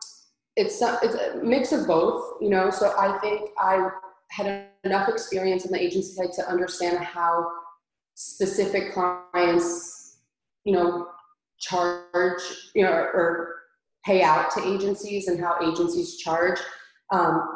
it's 0.58 0.82
it's 0.82 1.14
a 1.14 1.40
mix 1.42 1.72
of 1.72 1.86
both, 1.86 2.34
you 2.40 2.50
know. 2.50 2.68
So 2.70 2.92
I 2.98 3.16
think 3.18 3.50
I 3.58 3.90
had 4.30 4.66
enough 4.84 5.08
experience 5.08 5.64
in 5.64 5.72
the 5.72 5.80
agency 5.80 6.12
side 6.12 6.32
to 6.34 6.48
understand 6.48 6.98
how 6.98 7.46
specific 8.14 8.92
clients, 8.92 10.18
you 10.64 10.72
know, 10.72 11.08
charge, 11.60 12.42
you 12.74 12.82
know, 12.82 12.90
or 12.90 13.54
pay 14.04 14.22
out 14.22 14.50
to 14.52 14.66
agencies 14.66 15.28
and 15.28 15.40
how 15.40 15.56
agencies 15.62 16.16
charge. 16.16 16.58
Um, 17.12 17.48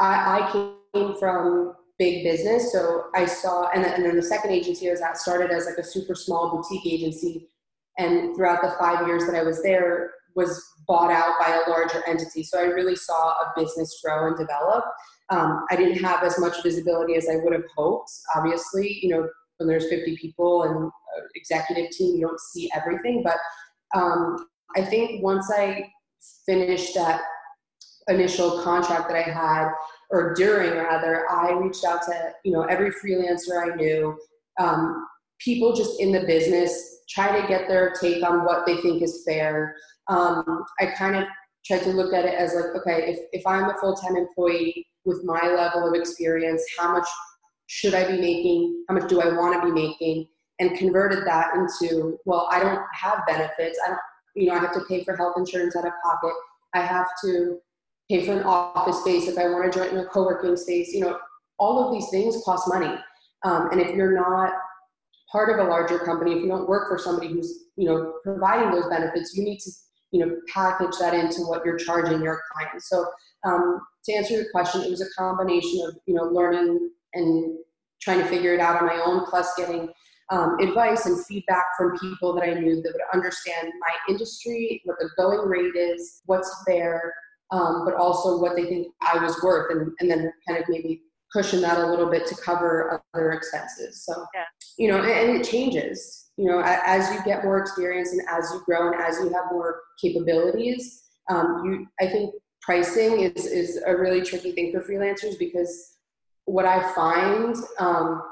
I, 0.00 0.40
I 0.40 0.74
came 0.92 1.14
from 1.18 1.74
big 1.98 2.24
business, 2.24 2.72
so 2.72 3.04
I 3.14 3.26
saw, 3.26 3.68
and 3.68 3.84
then, 3.84 3.94
and 3.94 4.04
then 4.04 4.16
the 4.16 4.22
second 4.22 4.50
agency 4.50 4.90
was 4.90 5.00
at 5.00 5.16
started 5.16 5.50
as 5.52 5.66
like 5.66 5.78
a 5.78 5.84
super 5.84 6.14
small 6.14 6.50
boutique 6.50 6.92
agency 6.92 7.48
and 7.98 8.34
throughout 8.34 8.62
the 8.62 8.74
five 8.78 9.06
years 9.06 9.26
that 9.26 9.36
I 9.36 9.42
was 9.42 9.62
there, 9.62 10.10
was 10.34 10.71
bought 10.86 11.10
out 11.10 11.34
by 11.38 11.54
a 11.54 11.70
larger 11.70 12.02
entity. 12.06 12.42
So 12.42 12.58
I 12.58 12.64
really 12.64 12.96
saw 12.96 13.32
a 13.32 13.52
business 13.56 14.00
grow 14.04 14.28
and 14.28 14.36
develop. 14.36 14.84
Um, 15.30 15.64
I 15.70 15.76
didn't 15.76 16.02
have 16.02 16.22
as 16.22 16.38
much 16.38 16.62
visibility 16.62 17.14
as 17.14 17.28
I 17.28 17.36
would 17.36 17.52
have 17.52 17.64
hoped. 17.76 18.10
Obviously, 18.34 18.98
you 19.02 19.08
know, 19.10 19.28
when 19.58 19.68
there's 19.68 19.88
50 19.88 20.16
people 20.16 20.64
and 20.64 20.90
executive 21.34 21.90
team, 21.90 22.16
you 22.16 22.26
don't 22.26 22.40
see 22.40 22.70
everything. 22.74 23.22
But 23.22 23.36
um, 23.94 24.46
I 24.76 24.82
think 24.82 25.22
once 25.22 25.50
I 25.54 25.90
finished 26.46 26.94
that 26.94 27.22
initial 28.08 28.62
contract 28.62 29.08
that 29.08 29.16
I 29.16 29.30
had, 29.30 29.70
or 30.10 30.34
during 30.34 30.76
rather, 30.76 31.30
I 31.30 31.52
reached 31.52 31.84
out 31.84 32.02
to 32.02 32.32
you 32.44 32.52
know 32.52 32.62
every 32.62 32.90
freelancer 32.90 33.62
I 33.62 33.74
knew, 33.74 34.16
um, 34.58 35.06
people 35.38 35.74
just 35.74 36.00
in 36.00 36.12
the 36.12 36.20
business, 36.20 37.00
try 37.08 37.40
to 37.40 37.46
get 37.48 37.68
their 37.68 37.92
take 38.00 38.22
on 38.24 38.44
what 38.44 38.66
they 38.66 38.76
think 38.78 39.02
is 39.02 39.22
fair. 39.26 39.74
Um, 40.08 40.64
I 40.80 40.86
kind 40.86 41.16
of 41.16 41.24
tried 41.64 41.82
to 41.82 41.90
look 41.90 42.12
at 42.12 42.24
it 42.24 42.34
as 42.34 42.54
like, 42.54 42.76
okay, 42.76 43.12
if, 43.12 43.18
if 43.32 43.46
I'm 43.46 43.70
a 43.70 43.74
full 43.74 43.94
time 43.94 44.16
employee 44.16 44.86
with 45.04 45.24
my 45.24 45.40
level 45.48 45.88
of 45.88 45.94
experience, 45.94 46.62
how 46.78 46.92
much 46.92 47.06
should 47.66 47.94
I 47.94 48.06
be 48.10 48.20
making? 48.20 48.84
How 48.88 48.94
much 48.94 49.08
do 49.08 49.20
I 49.20 49.32
want 49.32 49.60
to 49.60 49.66
be 49.66 49.72
making? 49.72 50.28
And 50.58 50.76
converted 50.76 51.26
that 51.26 51.54
into, 51.54 52.18
well, 52.24 52.48
I 52.50 52.60
don't 52.60 52.82
have 52.92 53.26
benefits. 53.26 53.78
I 53.84 53.88
don't, 53.88 53.98
you 54.34 54.46
know, 54.46 54.54
I 54.54 54.58
have 54.58 54.74
to 54.74 54.84
pay 54.88 55.02
for 55.04 55.16
health 55.16 55.34
insurance 55.36 55.74
out 55.76 55.86
of 55.86 55.92
pocket. 56.04 56.32
I 56.74 56.82
have 56.82 57.06
to 57.24 57.58
pay 58.10 58.24
for 58.24 58.32
an 58.32 58.42
office 58.44 59.00
space 59.00 59.28
if 59.28 59.38
I 59.38 59.48
want 59.48 59.72
to 59.72 59.78
join 59.78 59.96
a 59.96 60.04
co-working 60.06 60.56
space. 60.56 60.92
You 60.92 61.00
know, 61.00 61.18
all 61.58 61.84
of 61.84 61.94
these 61.94 62.08
things 62.10 62.42
cost 62.44 62.68
money. 62.68 62.94
Um, 63.44 63.70
and 63.70 63.80
if 63.80 63.94
you're 63.94 64.14
not 64.14 64.52
part 65.30 65.48
of 65.48 65.66
a 65.66 65.68
larger 65.68 65.98
company, 65.98 66.32
if 66.32 66.42
you 66.42 66.48
don't 66.48 66.68
work 66.68 66.88
for 66.88 66.98
somebody 66.98 67.28
who's, 67.28 67.64
you 67.76 67.86
know, 67.86 68.14
providing 68.22 68.70
those 68.70 68.88
benefits, 68.88 69.34
you 69.34 69.44
need 69.44 69.58
to, 69.60 69.70
you 70.12 70.24
know, 70.24 70.36
package 70.52 70.96
that 71.00 71.14
into 71.14 71.40
what 71.42 71.64
you're 71.64 71.78
charging 71.78 72.22
your 72.22 72.40
clients. 72.52 72.88
So 72.88 73.06
um, 73.44 73.80
to 74.04 74.12
answer 74.12 74.34
your 74.34 74.50
question, 74.52 74.82
it 74.82 74.90
was 74.90 75.00
a 75.00 75.10
combination 75.18 75.84
of, 75.88 75.96
you 76.06 76.14
know, 76.14 76.24
learning 76.24 76.90
and 77.14 77.56
trying 78.00 78.20
to 78.20 78.26
figure 78.26 78.54
it 78.54 78.60
out 78.60 78.80
on 78.80 78.86
my 78.86 79.02
own, 79.04 79.24
plus 79.26 79.54
getting 79.56 79.88
um, 80.30 80.56
advice 80.60 81.06
and 81.06 81.24
feedback 81.26 81.64
from 81.76 81.98
people 81.98 82.34
that 82.34 82.44
I 82.44 82.54
knew 82.54 82.76
that 82.82 82.92
would 82.92 83.14
understand 83.14 83.72
my 83.80 84.12
industry, 84.12 84.80
what 84.84 84.98
the 84.98 85.10
going 85.16 85.48
rate 85.48 85.76
is, 85.76 86.22
what's 86.26 86.62
fair, 86.66 87.14
um, 87.50 87.84
but 87.84 87.94
also 87.94 88.40
what 88.40 88.56
they 88.56 88.64
think 88.64 88.88
I 89.02 89.22
was 89.22 89.40
worth, 89.42 89.70
and, 89.74 89.92
and 90.00 90.10
then 90.10 90.32
kind 90.48 90.60
of 90.60 90.68
maybe 90.68 91.02
cushion 91.32 91.60
that 91.62 91.78
a 91.78 91.86
little 91.86 92.10
bit 92.10 92.26
to 92.26 92.34
cover 92.36 93.02
other 93.14 93.32
expenses. 93.32 94.04
So, 94.04 94.26
yeah. 94.34 94.44
you 94.78 94.88
know, 94.88 94.98
and, 94.98 95.30
and 95.30 95.40
it 95.40 95.48
changes. 95.48 96.21
You 96.36 96.46
know, 96.46 96.62
as 96.64 97.12
you 97.12 97.22
get 97.24 97.44
more 97.44 97.58
experience 97.58 98.12
and 98.12 98.22
as 98.28 98.50
you 98.52 98.62
grow 98.64 98.90
and 98.90 99.00
as 99.00 99.18
you 99.18 99.32
have 99.32 99.44
more 99.50 99.80
capabilities, 100.00 101.02
um, 101.30 101.62
you 101.64 101.86
I 102.00 102.10
think 102.10 102.34
pricing 102.62 103.20
is 103.20 103.46
is 103.46 103.82
a 103.86 103.96
really 103.96 104.22
tricky 104.22 104.52
thing 104.52 104.72
for 104.72 104.80
freelancers 104.80 105.38
because 105.38 105.98
what 106.46 106.64
I 106.64 106.92
find 106.94 107.56
um, 107.78 108.22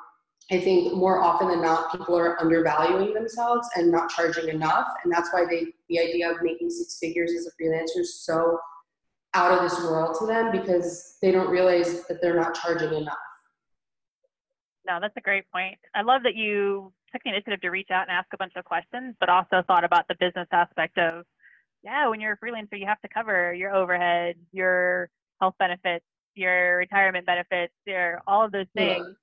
I 0.53 0.59
think 0.59 0.95
more 0.95 1.21
often 1.21 1.49
than 1.49 1.63
not, 1.63 1.93
people 1.93 2.19
are 2.19 2.41
undervaluing 2.41 3.15
themselves 3.15 3.69
and 3.77 3.91
not 3.91 4.11
charging 4.11 4.49
enough. 4.49 4.89
And 5.05 5.13
that's 5.13 5.33
why 5.33 5.45
they, 5.49 5.67
the 5.89 6.01
idea 6.01 6.29
of 6.29 6.43
making 6.43 6.71
six 6.71 6.99
figures 6.99 7.33
as 7.33 7.47
a 7.47 7.51
freelancer 7.63 8.01
is 8.01 8.25
so 8.25 8.59
out 9.35 9.53
of 9.53 9.63
this 9.63 9.81
world 9.85 10.17
to 10.19 10.27
them 10.27 10.51
because 10.51 11.19
they 11.23 11.31
don't 11.31 11.51
realize 11.51 12.05
that 12.09 12.21
they're 12.21 12.35
not 12.35 12.55
charging 12.55 12.93
enough. 12.93 13.15
No, 14.85 14.99
that's 15.01 15.17
a 15.17 15.21
great 15.21 15.45
point. 15.53 15.79
I 15.95 16.03
love 16.03 16.25
that 16.25 16.35
you 16.35 16.93
took 17.13 17.23
the 17.25 17.31
initiative 17.31 17.61
to 17.61 17.71
reach 17.71 17.91
out 17.91 18.09
and 18.09 18.11
ask 18.11 18.29
a 18.33 18.37
bunch 18.37 18.53
of 18.57 18.65
questions, 18.65 19.15
but 19.21 19.29
also 19.29 19.63
thought 19.67 19.85
about 19.85 20.07
the 20.09 20.17
business 20.19 20.49
aspect 20.53 20.99
of, 20.99 21.25
yeah, 21.83 22.09
when 22.09 22.21
you're 22.21 22.33
a 22.33 22.39
freelancer, 22.39 22.79
you 22.79 22.87
have 22.87 23.01
to 23.01 23.09
cover 23.09 23.55
your 23.55 23.75
overhead, 23.75 24.37
your 24.53 25.09
health 25.41 25.55
benefits, 25.59 26.05
your 26.35 26.77
retirement 26.77 27.27
benefits, 27.27 27.73
your 27.87 28.21
all 28.27 28.45
of 28.45 28.53
those 28.53 28.67
things. 28.75 29.05
Yeah 29.07 29.15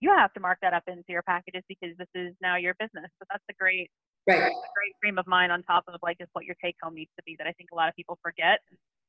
you 0.00 0.10
have 0.16 0.32
to 0.32 0.40
mark 0.40 0.58
that 0.62 0.72
up 0.72 0.84
into 0.88 1.04
your 1.08 1.22
packages 1.22 1.62
because 1.68 1.96
this 1.98 2.08
is 2.14 2.34
now 2.40 2.56
your 2.56 2.74
business. 2.80 3.10
So 3.18 3.26
that's 3.30 3.44
a 3.50 3.52
great, 3.52 3.90
right. 4.26 4.38
a 4.38 4.40
great 4.48 4.94
frame 5.00 5.18
of 5.18 5.26
mind 5.26 5.52
on 5.52 5.62
top 5.62 5.84
of 5.88 6.00
like 6.02 6.18
just 6.18 6.30
what 6.32 6.46
your 6.46 6.56
take 6.62 6.76
home 6.82 6.94
needs 6.94 7.10
to 7.18 7.22
be 7.24 7.36
that 7.38 7.46
I 7.46 7.52
think 7.52 7.70
a 7.72 7.74
lot 7.74 7.88
of 7.88 7.94
people 7.94 8.18
forget 8.22 8.60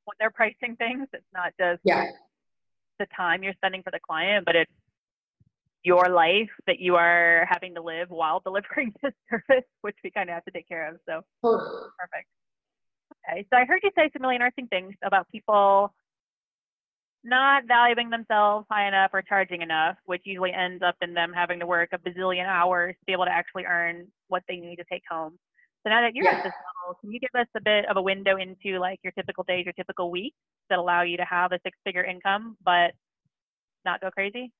when 0.05 0.15
they're 0.19 0.31
pricing 0.31 0.75
things. 0.75 1.07
It's 1.13 1.23
not 1.33 1.53
just 1.59 1.79
yeah. 1.83 2.07
the 2.99 3.07
time 3.15 3.41
you're 3.41 3.53
spending 3.53 3.83
for 3.83 3.91
the 3.91 3.99
client, 4.05 4.45
but 4.45 4.55
it's 4.55 4.71
your 5.83 6.09
life 6.09 6.49
that 6.67 6.79
you 6.79 6.95
are 6.95 7.47
having 7.49 7.73
to 7.75 7.81
live 7.81 8.09
while 8.09 8.39
delivering 8.39 8.93
this 9.03 9.13
service, 9.29 9.65
which 9.81 9.95
we 10.03 10.11
kind 10.11 10.29
of 10.29 10.35
have 10.35 10.45
to 10.45 10.51
take 10.51 10.67
care 10.67 10.87
of. 10.87 10.97
So 11.07 11.21
totally. 11.43 11.89
perfect. 11.99 12.27
Okay, 13.29 13.45
so 13.51 13.57
I 13.57 13.65
heard 13.65 13.81
you 13.83 13.91
say 13.95 14.09
some 14.13 14.21
really 14.21 14.35
interesting 14.35 14.67
things 14.67 14.95
about 15.03 15.27
people 15.31 15.93
not 17.23 17.63
valuing 17.67 18.09
themselves 18.09 18.65
high 18.69 18.87
enough 18.87 19.11
or 19.13 19.21
charging 19.21 19.61
enough, 19.61 19.95
which 20.05 20.21
usually 20.25 20.51
ends 20.53 20.81
up 20.81 20.95
in 21.01 21.13
them 21.13 21.31
having 21.33 21.59
to 21.59 21.67
work 21.67 21.89
a 21.93 21.97
bazillion 21.97 22.47
hours 22.47 22.95
to 22.99 23.05
be 23.05 23.13
able 23.13 23.25
to 23.25 23.31
actually 23.31 23.65
earn 23.65 24.07
what 24.27 24.43
they 24.47 24.55
need 24.55 24.77
to 24.77 24.85
take 24.91 25.03
home. 25.09 25.37
So 25.83 25.89
now 25.89 26.01
that 26.01 26.15
you're 26.15 26.25
yeah. 26.25 26.37
at 26.37 26.43
this 26.43 26.53
level, 26.53 26.97
can 26.99 27.11
you 27.11 27.19
give 27.19 27.39
us 27.39 27.47
a 27.55 27.61
bit 27.61 27.85
of 27.89 27.97
a 27.97 28.01
window 28.01 28.37
into 28.37 28.79
like 28.79 28.99
your 29.03 29.11
typical 29.11 29.43
days, 29.43 29.65
your 29.65 29.73
typical 29.73 30.09
weeks 30.09 30.37
that 30.69 30.79
allow 30.79 31.03
you 31.03 31.17
to 31.17 31.25
have 31.25 31.51
a 31.51 31.59
six 31.63 31.77
figure 31.83 32.03
income 32.03 32.57
but 32.63 32.91
not 33.85 34.01
go 34.01 34.09
crazy? 34.09 34.51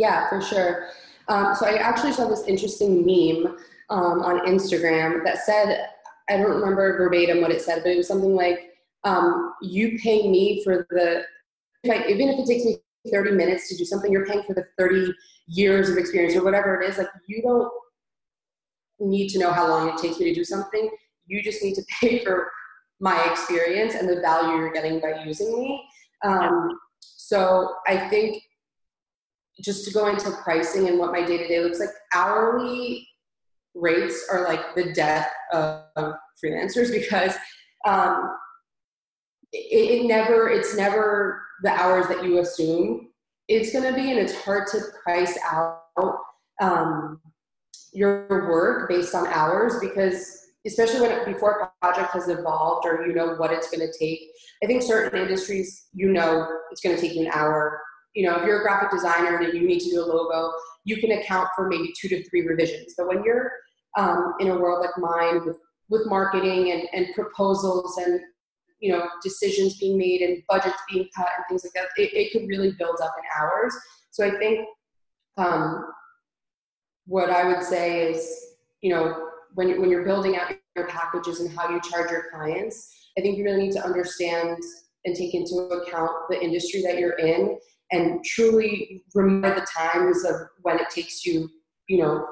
Yeah, 0.00 0.30
for 0.30 0.40
sure. 0.40 0.88
Um, 1.28 1.54
so 1.54 1.66
I 1.66 1.74
actually 1.74 2.12
saw 2.12 2.26
this 2.26 2.44
interesting 2.46 3.04
meme 3.04 3.58
um, 3.90 4.22
on 4.22 4.46
Instagram 4.46 5.22
that 5.24 5.44
said, 5.44 5.88
I 6.30 6.38
don't 6.38 6.50
remember 6.50 6.96
verbatim 6.96 7.42
what 7.42 7.50
it 7.50 7.60
said, 7.60 7.82
but 7.82 7.92
it 7.92 7.98
was 7.98 8.08
something 8.08 8.34
like, 8.34 8.70
um, 9.04 9.52
you 9.60 9.98
pay 9.98 10.26
me 10.26 10.64
for 10.64 10.86
the 10.90 11.22
if 11.84 11.90
I, 11.90 12.08
even 12.08 12.28
if 12.30 12.38
it 12.38 12.46
takes 12.46 12.64
me 12.64 12.78
30 13.10 13.32
minutes 13.32 13.68
to 13.68 13.76
do 13.76 13.84
something, 13.84 14.10
you're 14.10 14.26
paying 14.26 14.42
for 14.42 14.54
the 14.54 14.66
30 14.78 15.12
years 15.48 15.90
of 15.90 15.98
experience 15.98 16.34
or 16.34 16.44
whatever 16.44 16.80
it 16.80 16.88
is. 16.88 16.96
Like 16.96 17.08
you 17.26 17.42
don't 17.42 17.70
need 19.00 19.28
to 19.30 19.38
know 19.38 19.52
how 19.52 19.68
long 19.68 19.88
it 19.90 19.98
takes 19.98 20.18
me 20.18 20.26
to 20.26 20.34
do 20.34 20.44
something. 20.44 20.90
You 21.26 21.42
just 21.42 21.62
need 21.62 21.74
to 21.74 21.82
pay 22.00 22.24
for 22.24 22.50
my 23.00 23.22
experience 23.30 23.94
and 23.94 24.08
the 24.08 24.20
value 24.22 24.56
you're 24.56 24.72
getting 24.72 24.98
by 24.98 25.22
using 25.24 25.52
me. 25.58 25.82
Um, 26.24 26.78
so 27.00 27.74
I 27.86 28.08
think 28.08 28.42
just 29.60 29.84
to 29.86 29.92
go 29.92 30.08
into 30.08 30.30
pricing 30.42 30.88
and 30.88 30.98
what 30.98 31.12
my 31.12 31.24
day 31.24 31.38
to 31.38 31.48
day 31.48 31.60
looks 31.60 31.80
like, 31.80 31.90
hourly 32.14 33.06
rates 33.74 34.26
are 34.30 34.44
like 34.44 34.74
the 34.74 34.92
death 34.92 35.30
of 35.52 35.84
freelancers 36.42 36.92
because 37.00 37.34
um, 37.86 38.36
it, 39.52 40.02
it 40.02 40.06
never, 40.06 40.48
it's 40.48 40.76
never 40.76 41.42
the 41.62 41.70
hours 41.70 42.06
that 42.08 42.24
you 42.24 42.38
assume 42.38 43.10
it's 43.50 43.72
going 43.72 43.84
to 43.84 43.92
be, 43.92 44.10
and 44.10 44.18
it's 44.18 44.40
hard 44.44 44.68
to 44.68 44.80
price 45.02 45.36
out 45.50 45.80
um, 46.62 47.20
your 47.92 48.28
work 48.28 48.88
based 48.88 49.14
on 49.14 49.26
hours 49.26 49.74
because 49.80 50.36
especially 50.66 51.00
when 51.00 51.10
it, 51.10 51.26
before 51.26 51.58
a 51.60 51.84
project 51.84 52.12
has 52.12 52.28
evolved 52.28 52.86
or 52.86 53.06
you 53.06 53.12
know 53.12 53.34
what 53.34 53.52
it's 53.52 53.68
going 53.70 53.80
to 53.80 53.98
take. 53.98 54.20
I 54.62 54.66
think 54.66 54.82
certain 54.82 55.20
industries, 55.20 55.86
you 55.92 56.12
know, 56.12 56.46
it's 56.70 56.80
going 56.80 56.94
to 56.94 57.02
take 57.02 57.14
you 57.14 57.26
an 57.26 57.32
hour. 57.32 57.80
You 58.14 58.28
know, 58.28 58.36
if 58.36 58.46
you're 58.46 58.60
a 58.60 58.62
graphic 58.62 58.90
designer 58.90 59.38
and 59.38 59.54
you 59.54 59.66
need 59.66 59.80
to 59.80 59.90
do 59.90 60.00
a 60.00 60.04
logo, 60.04 60.52
you 60.84 60.96
can 60.96 61.12
account 61.12 61.48
for 61.54 61.68
maybe 61.68 61.92
two 62.00 62.08
to 62.08 62.28
three 62.28 62.46
revisions. 62.46 62.94
But 62.96 63.08
when 63.08 63.22
you're 63.22 63.52
um, 63.96 64.34
in 64.40 64.48
a 64.48 64.58
world 64.58 64.84
like 64.84 64.96
mine 64.98 65.44
with 65.44 65.56
with 65.88 66.06
marketing 66.06 66.70
and, 66.70 66.82
and 66.92 67.14
proposals 67.14 67.96
and 67.98 68.20
you 68.78 68.90
know 68.90 69.06
decisions 69.22 69.78
being 69.78 69.98
made 69.98 70.22
and 70.22 70.42
budgets 70.48 70.76
being 70.90 71.06
cut 71.14 71.28
and 71.36 71.44
things 71.48 71.64
like 71.64 71.72
that 71.74 71.88
it, 72.00 72.14
it 72.14 72.32
could 72.32 72.48
really 72.48 72.72
build 72.78 72.96
up 73.02 73.12
in 73.18 73.24
hours 73.38 73.74
so 74.10 74.24
i 74.24 74.30
think 74.38 74.66
um, 75.36 75.84
what 77.06 77.30
i 77.30 77.44
would 77.44 77.62
say 77.62 78.10
is 78.10 78.54
you 78.80 78.90
know 78.90 79.28
when, 79.54 79.80
when 79.80 79.90
you're 79.90 80.04
building 80.04 80.36
out 80.36 80.52
your 80.76 80.86
packages 80.86 81.40
and 81.40 81.50
how 81.56 81.68
you 81.68 81.80
charge 81.80 82.10
your 82.10 82.30
clients 82.32 83.10
i 83.18 83.20
think 83.20 83.36
you 83.36 83.44
really 83.44 83.64
need 83.64 83.72
to 83.72 83.84
understand 83.84 84.56
and 85.04 85.16
take 85.16 85.34
into 85.34 85.54
account 85.56 86.10
the 86.30 86.40
industry 86.40 86.82
that 86.82 86.98
you're 86.98 87.18
in 87.18 87.58
and 87.92 88.24
truly 88.24 89.02
remember 89.14 89.54
the 89.54 89.66
times 89.66 90.24
of 90.24 90.36
when 90.62 90.78
it 90.78 90.90
takes 90.90 91.24
you 91.24 91.48
you 91.88 91.98
know 91.98 92.26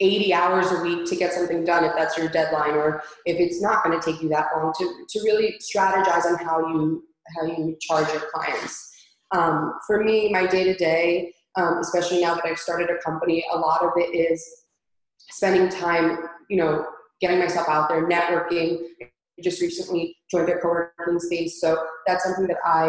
80 0.00 0.34
hours 0.34 0.72
a 0.72 0.82
week 0.82 1.06
to 1.06 1.16
get 1.16 1.32
something 1.32 1.64
done 1.64 1.84
if 1.84 1.94
that's 1.96 2.18
your 2.18 2.28
deadline 2.28 2.72
or 2.72 3.02
if 3.26 3.38
it's 3.38 3.62
not 3.62 3.84
going 3.84 3.98
to 3.98 4.04
take 4.04 4.20
you 4.20 4.28
that 4.28 4.48
long 4.56 4.72
to, 4.78 4.84
to 5.08 5.20
really 5.20 5.54
strategize 5.60 6.24
on 6.26 6.36
how 6.44 6.58
you 6.68 7.04
how 7.36 7.46
you 7.46 7.76
charge 7.80 8.06
your 8.12 8.22
clients. 8.32 8.90
Um, 9.30 9.74
for 9.86 10.04
me 10.04 10.30
my 10.30 10.46
day 10.46 10.64
to 10.64 10.74
day 10.74 11.32
especially 11.80 12.20
now 12.20 12.34
that 12.34 12.44
i've 12.44 12.58
started 12.58 12.90
a 12.90 12.98
company 12.98 13.44
a 13.52 13.56
lot 13.56 13.82
of 13.82 13.92
it 13.96 14.14
is 14.14 14.44
spending 15.30 15.68
time 15.68 16.18
you 16.50 16.56
know 16.56 16.84
getting 17.20 17.38
myself 17.38 17.68
out 17.68 17.88
there 17.88 18.06
networking. 18.06 18.78
I 19.00 19.06
just 19.42 19.60
recently 19.60 20.16
joined 20.30 20.48
a 20.48 20.58
co-working 20.58 21.18
space 21.18 21.60
so 21.60 21.82
that's 22.06 22.24
something 22.24 22.46
that 22.46 22.58
i 22.64 22.86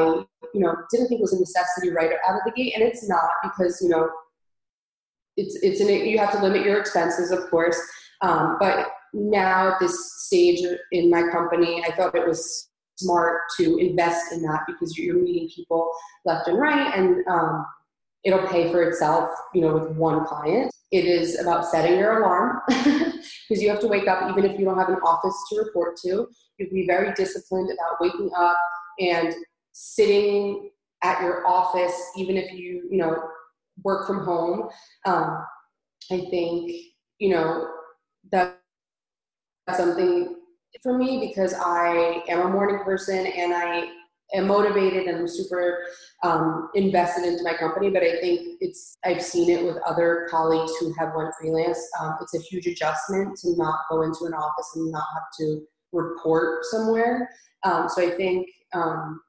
you 0.53 0.61
know 0.61 0.75
didn't 0.91 1.07
think 1.07 1.21
was 1.21 1.33
a 1.33 1.39
necessity 1.39 1.89
right 1.91 2.11
out 2.27 2.35
of 2.35 2.41
the 2.45 2.51
gate 2.51 2.73
and 2.75 2.83
it's 2.83 3.07
not 3.07 3.29
because 3.43 3.79
you 3.81 3.89
know 3.89 4.09
it's 5.37 5.57
it's 5.61 5.81
an, 5.81 5.89
you 5.89 6.17
have 6.17 6.31
to 6.31 6.41
limit 6.41 6.65
your 6.65 6.79
expenses, 6.79 7.31
of 7.31 7.49
course. 7.49 7.79
Um, 8.21 8.57
but 8.59 8.87
now 9.13 9.73
at 9.73 9.79
this 9.79 10.25
stage 10.25 10.59
in 10.91 11.09
my 11.09 11.23
company, 11.31 11.83
I 11.85 11.95
thought 11.95 12.15
it 12.15 12.27
was 12.27 12.69
smart 12.97 13.41
to 13.57 13.77
invest 13.77 14.31
in 14.31 14.41
that 14.43 14.61
because 14.67 14.97
you're 14.97 15.21
meeting 15.21 15.49
people 15.53 15.91
left 16.23 16.47
and 16.47 16.57
right 16.57 16.97
and 16.97 17.27
um, 17.27 17.65
it'll 18.23 18.47
pay 18.47 18.71
for 18.71 18.83
itself 18.83 19.29
you 19.53 19.59
know 19.59 19.73
with 19.73 19.89
one 19.97 20.25
client 20.25 20.71
it 20.93 21.03
is 21.03 21.37
about 21.41 21.65
setting 21.65 21.99
your 21.99 22.21
alarm 22.21 22.61
because 22.69 23.61
you 23.61 23.67
have 23.67 23.81
to 23.81 23.87
wake 23.87 24.07
up 24.07 24.29
even 24.29 24.49
if 24.49 24.57
you 24.57 24.63
don't 24.63 24.79
have 24.79 24.87
an 24.87 24.95
office 25.03 25.35
to 25.49 25.59
report 25.59 25.97
to 25.97 26.07
you 26.07 26.27
have 26.61 26.69
to 26.69 26.73
be 26.73 26.87
very 26.87 27.13
disciplined 27.15 27.69
about 27.69 27.99
waking 27.99 28.31
up 28.37 28.57
and 28.99 29.33
sitting 29.71 30.69
at 31.03 31.21
your 31.21 31.45
office 31.45 32.11
even 32.17 32.37
if 32.37 32.51
you 32.51 32.87
you 32.89 32.97
know 32.97 33.17
work 33.83 34.07
from 34.07 34.23
home 34.23 34.69
um, 35.05 35.43
i 36.11 36.17
think 36.29 36.71
you 37.19 37.29
know 37.29 37.69
that's 38.31 38.55
something 39.75 40.35
for 40.81 40.97
me 40.97 41.27
because 41.27 41.53
I 41.53 42.21
am 42.27 42.41
a 42.41 42.49
morning 42.49 42.79
person 42.83 43.25
and 43.25 43.53
I 43.53 43.89
am 44.33 44.47
motivated 44.47 45.07
and 45.07 45.17
I'm 45.17 45.27
super 45.27 45.85
um, 46.23 46.69
invested 46.75 47.25
into 47.25 47.43
my 47.43 47.53
company. 47.55 47.89
But 47.89 48.03
I 48.03 48.19
think 48.19 48.57
it's 48.61 48.97
I've 49.03 49.21
seen 49.21 49.49
it 49.49 49.65
with 49.65 49.77
other 49.85 50.27
colleagues 50.29 50.71
who 50.79 50.93
have 50.99 51.13
went 51.15 51.33
freelance. 51.39 51.79
Um, 51.99 52.15
it's 52.21 52.35
a 52.35 52.39
huge 52.39 52.67
adjustment 52.67 53.37
to 53.39 53.55
not 53.57 53.79
go 53.89 54.03
into 54.03 54.25
an 54.25 54.33
office 54.33 54.71
and 54.75 54.91
not 54.91 55.05
have 55.13 55.23
to 55.39 55.61
report 55.91 56.65
somewhere. 56.65 57.29
Um, 57.63 57.89
so 57.89 58.05
I 58.05 58.11
think 58.11 58.47
um, 58.75 59.21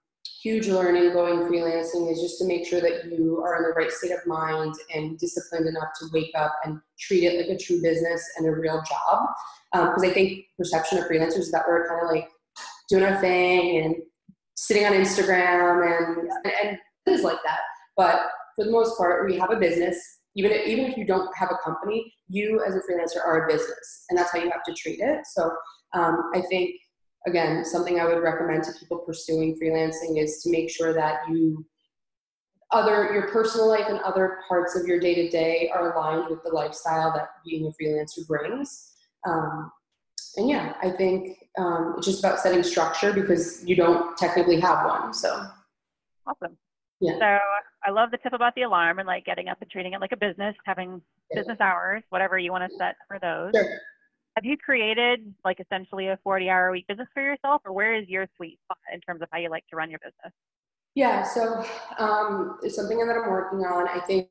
huge 0.43 0.69
learning 0.69 1.13
going 1.13 1.41
freelancing 1.41 2.11
is 2.11 2.21
just 2.21 2.39
to 2.39 2.47
make 2.47 2.67
sure 2.67 2.81
that 2.81 3.07
you 3.07 3.43
are 3.45 3.57
in 3.57 3.63
the 3.63 3.75
right 3.77 3.91
state 3.91 4.13
of 4.13 4.27
mind 4.27 4.75
and 4.95 5.19
disciplined 5.19 5.67
enough 5.67 5.89
to 5.99 6.07
wake 6.13 6.33
up 6.37 6.55
and 6.65 6.81
treat 6.99 7.25
it 7.25 7.41
like 7.41 7.57
a 7.57 7.63
true 7.63 7.81
business 7.83 8.23
and 8.37 8.47
a 8.47 8.53
real 8.53 8.83
job. 8.89 9.27
Because 9.73 10.03
um, 10.03 10.11
I 10.11 10.13
think 10.13 10.45
perception 10.59 10.99
of 10.99 11.05
freelancers 11.05 11.39
is 11.39 11.51
that 11.53 11.65
we're 11.67 11.89
kind 11.89 12.03
of 12.03 12.11
like 12.11 12.29
doing 12.89 13.05
our 13.05 13.21
thing 13.21 13.85
and 13.85 13.97
sitting 14.57 14.87
on 14.87 14.93
Instagram 14.93 15.87
and, 15.87 16.31
and, 16.45 16.53
and 16.63 16.79
things 17.05 17.23
like 17.23 17.39
that. 17.45 17.61
But 17.97 18.21
for 18.55 18.65
the 18.65 18.71
most 18.71 18.97
part, 18.97 19.27
we 19.27 19.39
have 19.39 19.51
a 19.51 19.57
business. 19.57 19.99
Even 20.37 20.53
if, 20.53 20.67
even 20.67 20.85
if 20.85 20.97
you 20.99 21.07
don't 21.07 21.35
have 21.37 21.51
a 21.51 21.59
company, 21.65 22.13
you 22.29 22.63
as 22.67 22.75
a 22.75 22.81
freelancer 22.81 23.25
are 23.25 23.47
a 23.47 23.53
business, 23.53 24.05
and 24.11 24.19
that's 24.19 24.31
how 24.33 24.39
you 24.39 24.51
have 24.51 24.65
to 24.65 24.75
treat 24.75 25.01
it. 25.01 25.21
So 25.33 25.51
um, 25.95 26.31
I 26.35 26.43
think 26.43 26.73
again, 27.27 27.65
something 27.65 28.01
I 28.01 28.07
would 28.07 28.23
recommend 28.23 28.65
to 28.65 28.73
people 28.73 28.99
pursuing 28.99 29.59
freelancing 29.61 30.23
is 30.23 30.43
to 30.43 30.51
make 30.51 30.71
sure 30.71 30.95
that 30.95 31.29
you 31.29 31.65
other 32.73 33.13
your 33.13 33.29
personal 33.29 33.69
life 33.69 33.87
and 33.89 34.01
other 34.01 34.39
parts 34.49 34.75
of 34.75 34.87
your 34.87 34.99
day 34.99 35.15
to 35.15 35.29
day 35.29 35.71
are 35.73 35.93
aligned 35.93 36.29
with 36.29 36.43
the 36.43 36.51
lifestyle 36.51 37.13
that 37.13 37.29
being 37.45 37.67
a 37.67 37.83
freelancer 37.83 38.27
brings. 38.27 38.93
Um, 39.27 39.71
and 40.37 40.49
yeah, 40.49 40.75
I 40.83 40.91
think 40.91 41.39
um, 41.59 41.95
it's 41.97 42.07
just 42.07 42.19
about 42.19 42.41
setting 42.41 42.63
structure 42.63 43.13
because 43.13 43.65
you 43.65 43.77
don't 43.77 44.17
technically 44.17 44.61
have 44.61 44.85
one. 44.85 45.15
So 45.15 45.47
awesome. 46.27 46.57
Yeah. 47.01 47.19
So 47.19 47.39
I 47.87 47.91
love 47.91 48.11
the 48.11 48.19
tip 48.19 48.33
about 48.33 48.55
the 48.57 48.63
alarm 48.63 48.99
and 48.99 49.07
like 49.07 49.25
getting 49.25 49.49
up 49.49 49.59
and 49.61 49.71
treating 49.71 49.93
it 49.93 50.01
like 50.01 50.13
a 50.13 50.17
business, 50.17 50.57
having 50.65 51.01
yeah. 51.31 51.41
business 51.41 51.61
hours, 51.61 52.03
whatever 52.09 52.37
you 52.37 52.51
want 52.51 52.69
to 52.69 52.77
set 52.77 52.97
for 53.09 53.19
those. 53.21 53.53
Sure 53.55 53.79
have 54.37 54.45
you 54.45 54.57
created 54.57 55.35
like 55.45 55.59
essentially 55.61 56.09
a 56.09 56.19
40 56.23 56.49
hour 56.49 56.69
a 56.69 56.73
week 56.73 56.87
business 56.87 57.09
for 57.13 57.23
yourself 57.23 57.63
or 57.65 57.73
where 57.73 57.95
is 57.95 58.07
your 58.07 58.29
sweet 58.37 58.59
spot 58.65 58.79
in 58.93 59.01
terms 59.01 59.23
of 59.23 59.29
how 59.33 59.39
you 59.39 59.49
like 59.49 59.67
to 59.71 59.77
run 59.77 59.91
your 59.91 59.99
business? 60.01 60.33
Yeah 60.95 61.23
so 61.23 61.65
um, 61.99 62.59
it's 62.63 62.77
something 62.77 62.99
that 62.99 63.17
i'm 63.17 63.31
working 63.31 63.61
on. 63.61 63.89
I 63.89 64.01
think 64.01 64.29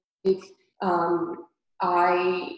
um, 0.82 1.46
i 1.82 2.56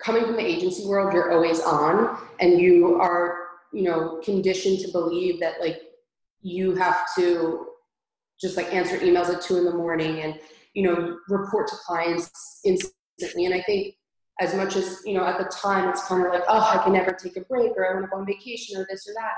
coming 0.00 0.24
from 0.24 0.36
the 0.36 0.44
agency 0.44 0.86
world 0.86 1.12
you're 1.12 1.32
always 1.32 1.60
on 1.60 2.18
and 2.40 2.60
you 2.60 3.00
are 3.00 3.38
you 3.72 3.82
know 3.82 4.20
conditioned 4.24 4.80
to 4.80 4.90
believe 4.90 5.38
that 5.38 5.60
like 5.60 5.82
you 6.40 6.74
have 6.74 7.06
to 7.16 7.66
just 8.40 8.56
like 8.56 8.72
answer 8.74 8.98
emails 8.98 9.32
at 9.32 9.40
two 9.40 9.56
in 9.56 9.64
the 9.64 9.72
morning 9.72 10.20
and 10.22 10.38
you 10.74 10.82
know 10.82 11.16
report 11.28 11.68
to 11.68 11.76
clients 11.86 12.60
instantly. 12.64 13.46
And 13.46 13.54
i 13.54 13.62
think 13.62 13.94
as 14.42 14.54
much 14.54 14.74
as 14.76 15.00
you 15.06 15.14
know 15.14 15.24
at 15.24 15.38
the 15.38 15.44
time 15.44 15.88
it's 15.88 16.06
kind 16.08 16.26
of 16.26 16.32
like 16.32 16.42
oh 16.48 16.70
i 16.74 16.82
can 16.82 16.92
never 16.92 17.12
take 17.12 17.36
a 17.36 17.42
break 17.42 17.72
or 17.76 17.88
i 17.88 17.94
want 17.94 18.04
to 18.04 18.10
go 18.10 18.18
on 18.18 18.26
vacation 18.26 18.78
or 18.78 18.86
this 18.90 19.06
or 19.08 19.14
that. 19.14 19.34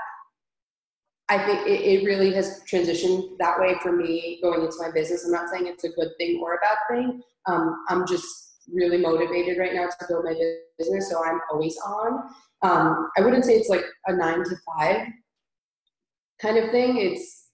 I 1.27 1.43
think 1.43 1.67
it, 1.67 1.81
it 1.81 2.05
really 2.05 2.31
has 2.35 2.61
transitioned 2.71 3.37
that 3.39 3.59
way 3.59 3.75
for 3.81 3.91
me 3.91 4.39
going 4.43 4.61
into 4.61 4.77
my 4.79 4.91
business. 4.91 5.25
I'm 5.25 5.31
not 5.31 5.49
saying 5.49 5.65
it's 5.65 5.83
a 5.83 5.89
good 5.89 6.09
thing 6.19 6.39
or 6.39 6.53
a 6.53 6.57
bad 6.57 6.77
thing. 6.89 7.21
Um, 7.47 7.83
i'm 7.89 8.07
just 8.07 8.25
really 8.73 8.97
motivated 8.97 9.59
right 9.59 9.75
now 9.75 9.85
to 9.85 10.05
build 10.07 10.25
my 10.25 10.33
business 10.79 11.09
so 11.11 11.23
i'm 11.23 11.39
always 11.51 11.77
on. 11.85 12.11
Um, 12.63 13.09
i 13.17 13.21
wouldn't 13.21 13.45
say 13.45 13.53
it's 13.53 13.69
like 13.69 13.85
a 14.07 14.15
nine 14.15 14.43
to 14.43 14.55
five 14.67 15.07
kind 16.41 16.57
of 16.57 16.71
thing. 16.71 16.97
It's 16.97 17.45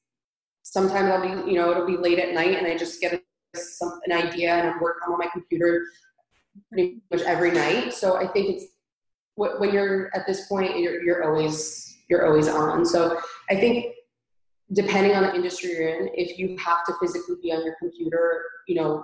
sometimes 0.63 1.09
i'll 1.11 1.21
be 1.21 1.51
you 1.51 1.57
know 1.57 1.69
it'll 1.71 1.85
be 1.85 1.97
late 1.97 2.19
at 2.19 2.33
night 2.33 2.57
and 2.57 2.67
i 2.67 2.77
just 2.77 3.01
get 3.01 3.13
a, 3.13 3.19
some, 3.57 3.99
an 4.05 4.13
idea 4.13 4.53
and 4.53 4.69
i'm 4.69 4.79
working 4.79 5.11
on 5.11 5.17
my 5.17 5.27
computer 5.33 5.83
pretty 6.69 7.01
much 7.11 7.21
every 7.21 7.51
night. 7.51 7.93
So 7.93 8.15
I 8.15 8.27
think 8.27 8.55
it's 8.55 8.65
when 9.35 9.73
you're 9.73 10.11
at 10.15 10.27
this 10.27 10.47
point, 10.47 10.79
you're, 10.79 11.01
you're 11.01 11.23
always 11.23 11.97
you're 12.09 12.27
always 12.27 12.47
on. 12.47 12.85
So 12.85 13.19
I 13.49 13.55
think 13.55 13.93
depending 14.73 15.15
on 15.15 15.23
the 15.23 15.33
industry 15.33 15.71
you're 15.71 15.87
in, 15.87 16.09
if 16.13 16.37
you 16.37 16.57
have 16.57 16.85
to 16.85 16.93
physically 16.99 17.35
be 17.41 17.51
on 17.51 17.63
your 17.63 17.75
computer, 17.79 18.43
you 18.67 18.75
know, 18.75 19.03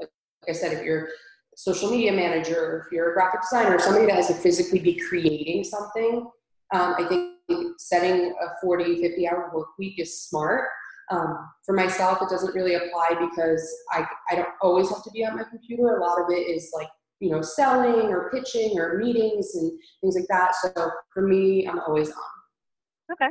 like, 0.00 0.10
like 0.42 0.50
I 0.50 0.52
said, 0.52 0.72
if 0.72 0.84
you're 0.84 1.04
a 1.04 1.08
social 1.56 1.90
media 1.90 2.12
manager, 2.12 2.84
if 2.84 2.92
you're 2.92 3.12
a 3.12 3.14
graphic 3.14 3.42
designer, 3.42 3.78
somebody 3.78 4.06
that 4.06 4.16
has 4.16 4.28
to 4.28 4.34
physically 4.34 4.80
be 4.80 5.00
creating 5.08 5.64
something, 5.64 6.28
um, 6.74 6.94
I 6.98 7.06
think 7.08 7.34
setting 7.78 8.34
a 8.42 8.46
40, 8.60 9.00
50 9.00 9.28
hour 9.28 9.50
work 9.54 9.68
week 9.78 9.98
is 9.98 10.22
smart. 10.22 10.68
Um, 11.10 11.48
for 11.64 11.74
myself, 11.74 12.18
it 12.20 12.28
doesn't 12.28 12.54
really 12.54 12.74
apply 12.74 13.10
because 13.10 13.68
I, 13.92 14.06
I 14.30 14.36
don't 14.36 14.48
always 14.60 14.88
have 14.90 15.04
to 15.04 15.10
be 15.10 15.24
at 15.24 15.34
my 15.34 15.44
computer. 15.44 15.96
A 15.96 16.00
lot 16.00 16.20
of 16.20 16.30
it 16.30 16.50
is 16.50 16.70
like, 16.74 16.88
you 17.20 17.30
know, 17.30 17.42
selling 17.42 18.08
or 18.08 18.30
pitching 18.30 18.78
or 18.78 18.98
meetings 18.98 19.54
and 19.54 19.72
things 20.00 20.16
like 20.16 20.26
that. 20.28 20.54
So 20.56 20.90
for 21.12 21.22
me, 21.22 21.66
I'm 21.66 21.78
always 21.80 22.10
on. 22.10 23.12
Okay. 23.12 23.30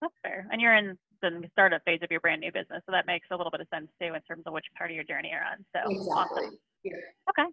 That's 0.00 0.14
fair. 0.22 0.46
And 0.50 0.60
you're 0.60 0.76
in 0.76 0.98
the 1.22 1.48
startup 1.52 1.82
phase 1.84 2.00
of 2.02 2.10
your 2.10 2.20
brand 2.20 2.40
new 2.40 2.52
business. 2.52 2.82
So 2.86 2.92
that 2.92 3.06
makes 3.06 3.26
a 3.30 3.36
little 3.36 3.50
bit 3.50 3.60
of 3.60 3.68
sense 3.72 3.88
too 4.00 4.12
in 4.14 4.20
terms 4.22 4.42
of 4.46 4.52
which 4.52 4.66
part 4.76 4.90
of 4.90 4.94
your 4.94 5.04
journey 5.04 5.30
you're 5.30 5.44
on. 5.44 5.64
So 5.74 5.90
exactly. 5.90 6.46
awesome. 6.46 6.58
Yeah. 6.84 6.94
Okay. 7.30 7.48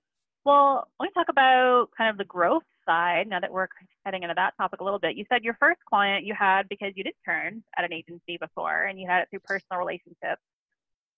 Well, 0.49 0.87
let 0.99 1.05
me 1.05 1.11
talk 1.13 1.27
about 1.29 1.89
kind 1.95 2.09
of 2.09 2.17
the 2.17 2.25
growth 2.25 2.63
side 2.83 3.27
now 3.27 3.39
that 3.39 3.51
we're 3.51 3.67
heading 4.03 4.23
into 4.23 4.33
that 4.35 4.57
topic 4.57 4.81
a 4.81 4.83
little 4.83 4.97
bit. 4.97 5.15
You 5.15 5.23
said 5.31 5.43
your 5.43 5.55
first 5.59 5.79
client 5.87 6.25
you 6.25 6.33
had 6.33 6.67
because 6.67 6.91
you 6.95 7.03
did 7.03 7.13
turn 7.23 7.61
at 7.77 7.85
an 7.85 7.93
agency 7.93 8.35
before 8.41 8.85
and 8.85 8.99
you 8.99 9.07
had 9.07 9.21
it 9.21 9.27
through 9.29 9.41
personal 9.41 9.77
relationships. 9.77 10.41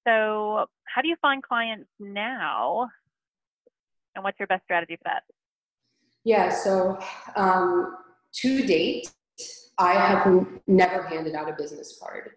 So, 0.06 0.65
how 0.84 1.02
do 1.02 1.08
you 1.08 1.15
find 1.22 1.41
clients 1.41 1.88
now? 1.98 2.89
And 4.15 4.24
what's 4.26 4.38
your 4.38 4.48
best 4.48 4.65
strategy 4.65 4.98
for 4.98 5.04
that? 5.06 5.24
Yeah, 6.26 6.50
so 6.50 7.00
um, 7.38 7.96
to 8.34 8.65
date, 8.65 9.13
I 9.78 9.94
have 9.94 10.46
never 10.67 11.04
handed 11.04 11.36
out 11.36 11.48
a 11.48 11.54
business 11.54 11.98
card. 12.02 12.32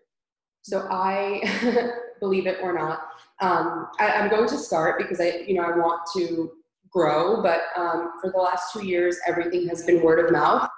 So 0.62 0.87
I, 0.88 1.90
believe 2.20 2.46
it 2.46 2.59
or 2.62 2.72
not, 2.72 3.00
um, 3.40 3.88
I, 3.98 4.12
am 4.12 4.30
going 4.30 4.48
to 4.48 4.57
start 4.57 4.96
because 4.98 5.20
I, 5.20 5.44
you 5.48 5.54
know, 5.54 5.64
I 5.64 5.76
want 5.76 6.02
to 6.16 6.52
grow, 6.94 7.42
but 7.42 7.61
um, 7.76 8.12
for 8.20 8.30
the 8.30 8.38
last 8.38 8.72
two 8.72 8.87
years, 8.87 9.18
everything 9.26 9.68
has 9.68 9.85
been 9.85 10.02
word 10.02 10.24
of 10.24 10.33
mouth, 10.33 10.68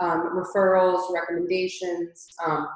um, 0.00 0.30
referrals, 0.38 1.12
recommendations, 1.12 2.28
um, 2.44 2.68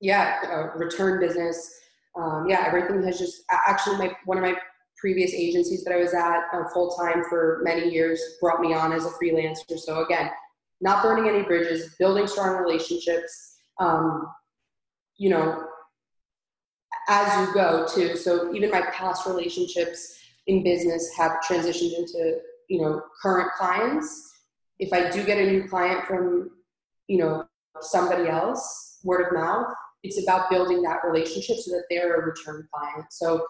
yeah, 0.00 0.38
uh, 0.46 0.78
return 0.78 1.20
business. 1.20 1.78
Um, 2.18 2.46
yeah, 2.48 2.64
everything 2.66 3.02
has 3.04 3.18
just 3.18 3.42
actually 3.66 3.98
my 3.98 4.12
one 4.24 4.38
of 4.38 4.42
my 4.42 4.54
previous 4.98 5.32
agencies 5.32 5.82
that 5.84 5.94
I 5.94 5.96
was 5.96 6.12
at 6.14 6.40
uh, 6.52 6.64
full 6.72 6.90
time 6.90 7.24
for 7.28 7.60
many 7.64 7.90
years 7.90 8.20
brought 8.40 8.60
me 8.60 8.74
on 8.74 8.92
as 8.92 9.06
a 9.06 9.10
freelancer. 9.10 9.78
So 9.78 10.04
again, 10.04 10.30
not 10.80 11.02
burning 11.02 11.28
any 11.28 11.42
bridges, 11.42 11.94
building 11.98 12.26
strong 12.26 12.56
relationships. 12.56 13.56
Um, 13.78 14.26
you 15.16 15.30
know, 15.30 15.64
as 17.08 17.48
you 17.48 17.54
go 17.54 17.86
too. 17.86 18.16
So 18.16 18.54
even 18.54 18.70
my 18.70 18.82
past 18.92 19.26
relationships 19.26 20.19
in 20.50 20.64
business 20.64 21.10
have 21.16 21.32
transitioned 21.48 21.96
into 21.96 22.38
you 22.68 22.80
know 22.82 23.00
current 23.22 23.50
clients. 23.56 24.28
If 24.78 24.92
i 24.92 25.10
do 25.10 25.24
get 25.24 25.38
a 25.38 25.46
new 25.46 25.68
client 25.68 26.06
from 26.06 26.50
you 27.06 27.18
know 27.18 27.44
somebody 27.80 28.28
else 28.28 28.98
word 29.04 29.26
of 29.26 29.32
mouth 29.32 29.72
it's 30.02 30.22
about 30.22 30.48
building 30.50 30.82
that 30.82 30.98
relationship 31.04 31.56
so 31.58 31.72
that 31.72 31.84
they're 31.90 32.20
a 32.20 32.24
return 32.24 32.66
client. 32.72 33.06
So 33.10 33.46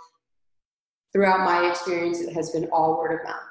throughout 1.12 1.40
my 1.44 1.70
experience 1.70 2.20
it 2.20 2.32
has 2.32 2.50
been 2.50 2.68
all 2.72 2.98
word 2.98 3.20
of 3.20 3.24
mouth. 3.24 3.48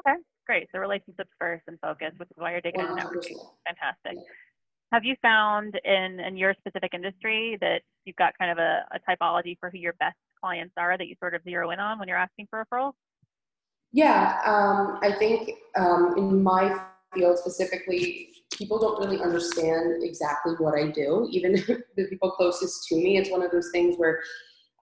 Okay 0.00 0.16
great. 0.46 0.68
So 0.72 0.80
relationships 0.80 1.30
first 1.38 1.62
and 1.68 1.78
focus 1.80 2.12
which 2.16 2.30
is 2.30 2.36
why 2.36 2.52
you're 2.52 2.60
digging 2.60 2.80
into 2.80 2.94
networking. 2.94 3.38
Fantastic. 3.66 4.16
Yeah. 4.16 4.92
have 4.92 5.04
you 5.04 5.14
found 5.22 5.78
in 5.84 6.20
in 6.20 6.36
your 6.36 6.54
specific 6.58 6.94
industry 6.94 7.58
that 7.60 7.82
you've 8.04 8.16
got 8.16 8.32
kind 8.38 8.50
of 8.50 8.58
a, 8.58 8.84
a 8.96 8.98
typology 9.08 9.56
for 9.60 9.70
who 9.70 9.78
your 9.78 9.94
best 10.00 10.16
clients 10.42 10.74
are 10.76 10.98
that 10.98 11.06
you 11.06 11.14
sort 11.20 11.34
of 11.34 11.42
zero 11.44 11.70
in 11.70 11.78
on 11.80 11.98
when 11.98 12.08
you're 12.08 12.16
asking 12.16 12.48
for 12.50 12.64
referrals? 12.64 12.92
Yeah, 13.92 14.40
um, 14.44 14.98
I 15.02 15.12
think 15.18 15.50
um, 15.76 16.14
in 16.16 16.42
my 16.42 16.76
field 17.14 17.38
specifically, 17.38 18.30
people 18.50 18.78
don't 18.78 18.98
really 18.98 19.22
understand 19.22 20.02
exactly 20.02 20.54
what 20.58 20.74
I 20.74 20.90
do. 20.90 21.28
Even 21.30 21.52
the 21.96 22.06
people 22.08 22.30
closest 22.30 22.88
to 22.88 22.96
me, 22.96 23.18
it's 23.18 23.30
one 23.30 23.42
of 23.42 23.50
those 23.50 23.70
things 23.72 23.96
where 23.96 24.20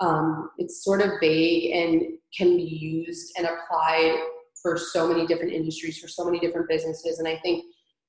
um, 0.00 0.50
it's 0.58 0.84
sort 0.84 1.02
of 1.02 1.10
vague 1.20 1.72
and 1.72 2.18
can 2.36 2.56
be 2.56 2.62
used 2.62 3.32
and 3.36 3.46
applied 3.46 4.16
for 4.62 4.78
so 4.78 5.08
many 5.08 5.26
different 5.26 5.52
industries, 5.52 5.98
for 5.98 6.08
so 6.08 6.24
many 6.24 6.38
different 6.38 6.68
businesses. 6.68 7.18
And 7.18 7.28
I 7.28 7.36
think, 7.38 7.64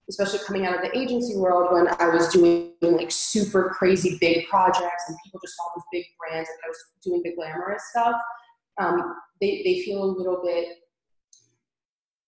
especially 0.09 0.39
coming 0.45 0.65
out 0.65 0.75
of 0.75 0.81
the 0.81 0.97
agency 0.97 1.37
world, 1.37 1.71
when 1.71 1.87
I 1.99 2.09
was 2.09 2.29
doing 2.29 2.73
like 2.81 3.11
super 3.11 3.69
crazy 3.69 4.17
big 4.19 4.47
projects 4.47 5.03
and 5.07 5.17
people 5.23 5.39
just 5.43 5.55
saw 5.55 5.63
these 5.75 5.83
big 5.91 6.05
brands 6.19 6.49
and 6.49 6.57
I 6.65 6.67
was 6.67 6.77
doing 7.03 7.21
the 7.23 7.33
glamorous 7.35 7.83
stuff, 7.91 8.15
um, 8.79 9.15
they, 9.39 9.61
they 9.63 9.81
feel 9.81 10.03
a 10.03 10.05
little 10.05 10.41
bit, 10.43 10.67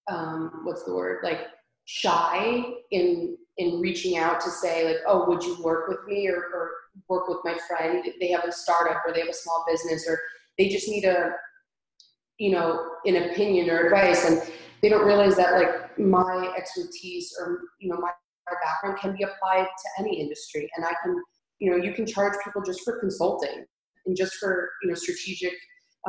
um, 0.10 0.62
what's 0.64 0.84
the 0.84 0.94
word, 0.94 1.20
like 1.24 1.48
shy 1.86 2.64
in 2.92 3.38
in 3.58 3.80
reaching 3.80 4.18
out 4.18 4.42
to 4.42 4.50
say 4.50 4.84
like, 4.84 4.98
oh, 5.06 5.28
would 5.28 5.44
you 5.44 5.62
work 5.62 5.88
with 5.88 6.00
me 6.08 6.28
or, 6.28 6.38
or 6.38 6.72
work 7.08 7.28
with 7.28 7.38
my 7.44 7.56
friend? 7.68 8.04
They 8.20 8.32
have 8.32 8.46
a 8.46 8.52
startup 8.52 9.04
or 9.06 9.14
they 9.14 9.20
have 9.20 9.30
a 9.30 9.34
small 9.34 9.64
business 9.70 10.08
or 10.08 10.20
they 10.58 10.70
just 10.70 10.90
need 10.90 11.06
a 11.06 11.34
you 12.40 12.52
know 12.52 12.90
an 13.06 13.16
opinion 13.30 13.70
or 13.70 13.86
advice 13.86 14.26
and 14.26 14.42
they 14.82 14.90
don't 14.90 15.06
realize 15.06 15.36
that 15.36 15.54
like 15.54 15.83
my 15.98 16.54
expertise 16.58 17.34
or 17.40 17.62
you 17.80 17.90
know 17.90 17.98
my, 18.00 18.10
background 18.62 19.00
can 19.00 19.16
be 19.16 19.24
applied 19.24 19.66
to 19.66 20.04
any 20.04 20.20
industry 20.20 20.70
and 20.76 20.86
i 20.86 20.92
can 21.02 21.16
you 21.60 21.72
know 21.72 21.78
you 21.78 21.94
can 21.94 22.06
charge 22.06 22.34
people 22.44 22.62
just 22.62 22.82
for 22.84 23.00
consulting 23.00 23.64
and 24.06 24.18
just 24.18 24.34
for 24.34 24.70
you 24.82 24.90
know 24.90 24.96
strategic 24.96 25.54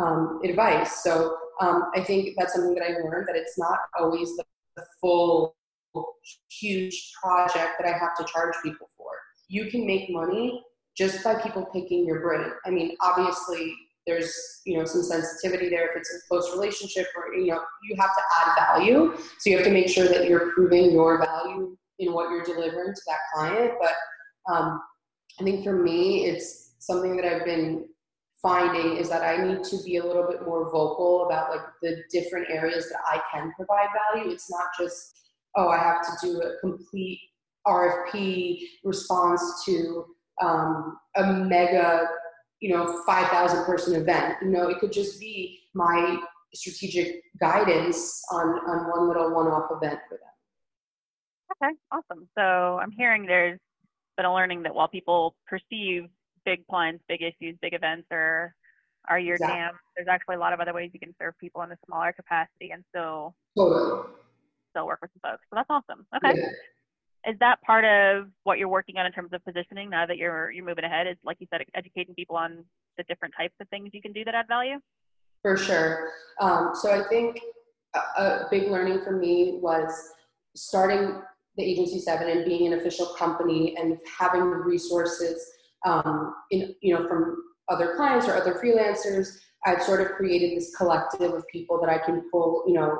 um, 0.00 0.40
advice 0.42 1.04
so 1.04 1.36
um, 1.60 1.84
i 1.94 2.00
think 2.00 2.34
that's 2.36 2.54
something 2.54 2.74
that 2.74 2.82
i 2.82 2.88
learned 3.04 3.28
that 3.28 3.36
it's 3.36 3.56
not 3.56 3.78
always 3.96 4.36
the 4.36 4.84
full 5.00 5.54
huge 6.50 7.12
project 7.22 7.72
that 7.78 7.86
I 7.86 7.96
have 7.96 8.16
to 8.16 8.24
charge 8.24 8.54
people 8.62 8.88
for. 8.96 9.10
You 9.48 9.70
can 9.70 9.86
make 9.86 10.10
money 10.10 10.62
just 10.96 11.22
by 11.24 11.34
people 11.36 11.66
picking 11.72 12.06
your 12.06 12.20
brain. 12.20 12.50
I 12.64 12.70
mean, 12.70 12.96
obviously 13.00 13.74
there's 14.06 14.60
you 14.64 14.78
know 14.78 14.84
some 14.84 15.02
sensitivity 15.02 15.68
there. 15.68 15.90
If 15.90 15.96
it's 15.96 16.14
a 16.14 16.28
close 16.28 16.50
relationship 16.52 17.06
or 17.16 17.34
you 17.34 17.48
know 17.48 17.60
you 17.88 17.96
have 17.98 18.10
to 18.10 18.22
add 18.40 18.56
value. 18.56 19.16
So 19.38 19.50
you 19.50 19.56
have 19.56 19.66
to 19.66 19.72
make 19.72 19.88
sure 19.88 20.06
that 20.08 20.28
you're 20.28 20.52
proving 20.52 20.92
your 20.92 21.18
value 21.18 21.76
in 21.98 22.12
what 22.12 22.30
you're 22.30 22.44
delivering 22.44 22.94
to 22.94 23.00
that 23.06 23.18
client. 23.32 23.72
But 23.80 23.92
um, 24.52 24.80
i 25.40 25.42
think 25.42 25.64
for 25.64 25.72
me 25.72 26.26
it's 26.26 26.74
something 26.78 27.16
that 27.16 27.24
i've 27.24 27.44
been 27.44 27.86
finding 28.42 28.98
is 28.98 29.08
that 29.08 29.22
i 29.22 29.42
need 29.42 29.64
to 29.64 29.82
be 29.84 29.96
a 29.96 30.04
little 30.04 30.28
bit 30.28 30.42
more 30.44 30.70
vocal 30.70 31.24
about 31.26 31.50
like 31.50 31.62
the 31.82 32.02
different 32.12 32.46
areas 32.50 32.88
that 32.90 33.00
i 33.10 33.20
can 33.32 33.52
provide 33.56 33.88
value. 34.12 34.30
It's 34.30 34.50
not 34.50 34.66
just 34.78 35.14
oh, 35.56 35.68
I 35.68 35.78
have 35.78 36.02
to 36.02 36.26
do 36.26 36.40
a 36.40 36.58
complete 36.60 37.20
RFP 37.66 38.58
response 38.82 39.64
to 39.64 40.04
um, 40.42 40.98
a 41.16 41.26
mega, 41.26 42.08
you 42.64 42.70
know, 42.70 43.02
5,000 43.04 43.66
person 43.66 43.94
event. 43.94 44.36
You 44.40 44.48
know, 44.48 44.70
it 44.70 44.78
could 44.78 44.90
just 44.90 45.20
be 45.20 45.60
my 45.74 46.16
strategic 46.54 47.20
guidance 47.38 48.22
on, 48.32 48.46
on 48.46 48.90
one 48.90 49.06
little 49.06 49.34
one 49.34 49.48
off 49.48 49.70
event 49.70 50.00
for 50.08 50.16
them. 50.16 51.62
Okay, 51.62 51.74
awesome. 51.92 52.26
So 52.38 52.78
I'm 52.78 52.90
hearing 52.90 53.26
there's 53.26 53.60
been 54.16 54.24
a 54.24 54.32
learning 54.32 54.62
that 54.62 54.74
while 54.74 54.88
people 54.88 55.36
perceive 55.46 56.04
big 56.46 56.66
plans, 56.66 57.00
big 57.06 57.20
issues, 57.20 57.54
big 57.60 57.74
events 57.74 58.06
are 58.10 58.54
are 59.10 59.18
your 59.18 59.34
exactly. 59.34 59.58
jam, 59.58 59.74
there's 59.94 60.08
actually 60.08 60.36
a 60.36 60.38
lot 60.38 60.54
of 60.54 60.60
other 60.60 60.72
ways 60.72 60.90
you 60.94 61.00
can 61.00 61.14
serve 61.20 61.34
people 61.38 61.60
in 61.60 61.70
a 61.70 61.76
smaller 61.84 62.14
capacity 62.14 62.70
and 62.70 62.82
still 62.88 63.34
totally 63.58 64.08
still 64.70 64.86
work 64.86 65.00
with 65.02 65.10
some 65.12 65.30
folks. 65.30 65.44
So 65.50 65.56
that's 65.56 65.68
awesome. 65.68 66.06
Okay. 66.16 66.40
Yeah. 66.40 66.48
Is 67.28 67.36
that 67.40 67.60
part 67.62 67.84
of 67.84 68.28
what 68.42 68.58
you're 68.58 68.68
working 68.68 68.98
on 68.98 69.06
in 69.06 69.12
terms 69.12 69.30
of 69.32 69.44
positioning 69.44 69.88
now 69.88 70.06
that 70.06 70.18
you're 70.18 70.50
you're 70.50 70.64
moving 70.64 70.84
ahead? 70.84 71.06
Is 71.06 71.16
like 71.24 71.38
you 71.40 71.46
said, 71.50 71.62
educating 71.74 72.14
people 72.14 72.36
on 72.36 72.64
the 72.98 73.04
different 73.04 73.34
types 73.36 73.54
of 73.60 73.68
things 73.68 73.90
you 73.92 74.02
can 74.02 74.12
do 74.12 74.24
that 74.24 74.34
add 74.34 74.46
value? 74.48 74.78
For 75.42 75.56
sure. 75.56 76.10
Um, 76.40 76.70
so 76.74 76.90
I 76.90 77.08
think 77.08 77.38
a, 77.94 77.98
a 77.98 78.48
big 78.50 78.70
learning 78.70 79.02
for 79.02 79.12
me 79.12 79.58
was 79.60 79.90
starting 80.54 81.20
the 81.56 81.62
agency 81.62 82.00
seven 82.00 82.28
and 82.28 82.44
being 82.44 82.72
an 82.72 82.78
official 82.78 83.06
company 83.18 83.76
and 83.76 83.98
having 84.18 84.42
resources 84.42 85.44
um, 85.86 86.34
in 86.50 86.74
you 86.82 86.94
know 86.94 87.06
from 87.06 87.36
other 87.68 87.94
clients 87.96 88.26
or 88.26 88.34
other 88.34 88.54
freelancers 88.54 89.38
i've 89.66 89.82
sort 89.82 90.00
of 90.00 90.08
created 90.08 90.56
this 90.56 90.74
collective 90.76 91.32
of 91.32 91.44
people 91.50 91.80
that 91.80 91.88
i 91.88 91.98
can 91.98 92.22
pull 92.30 92.64
you 92.66 92.74
know 92.74 92.98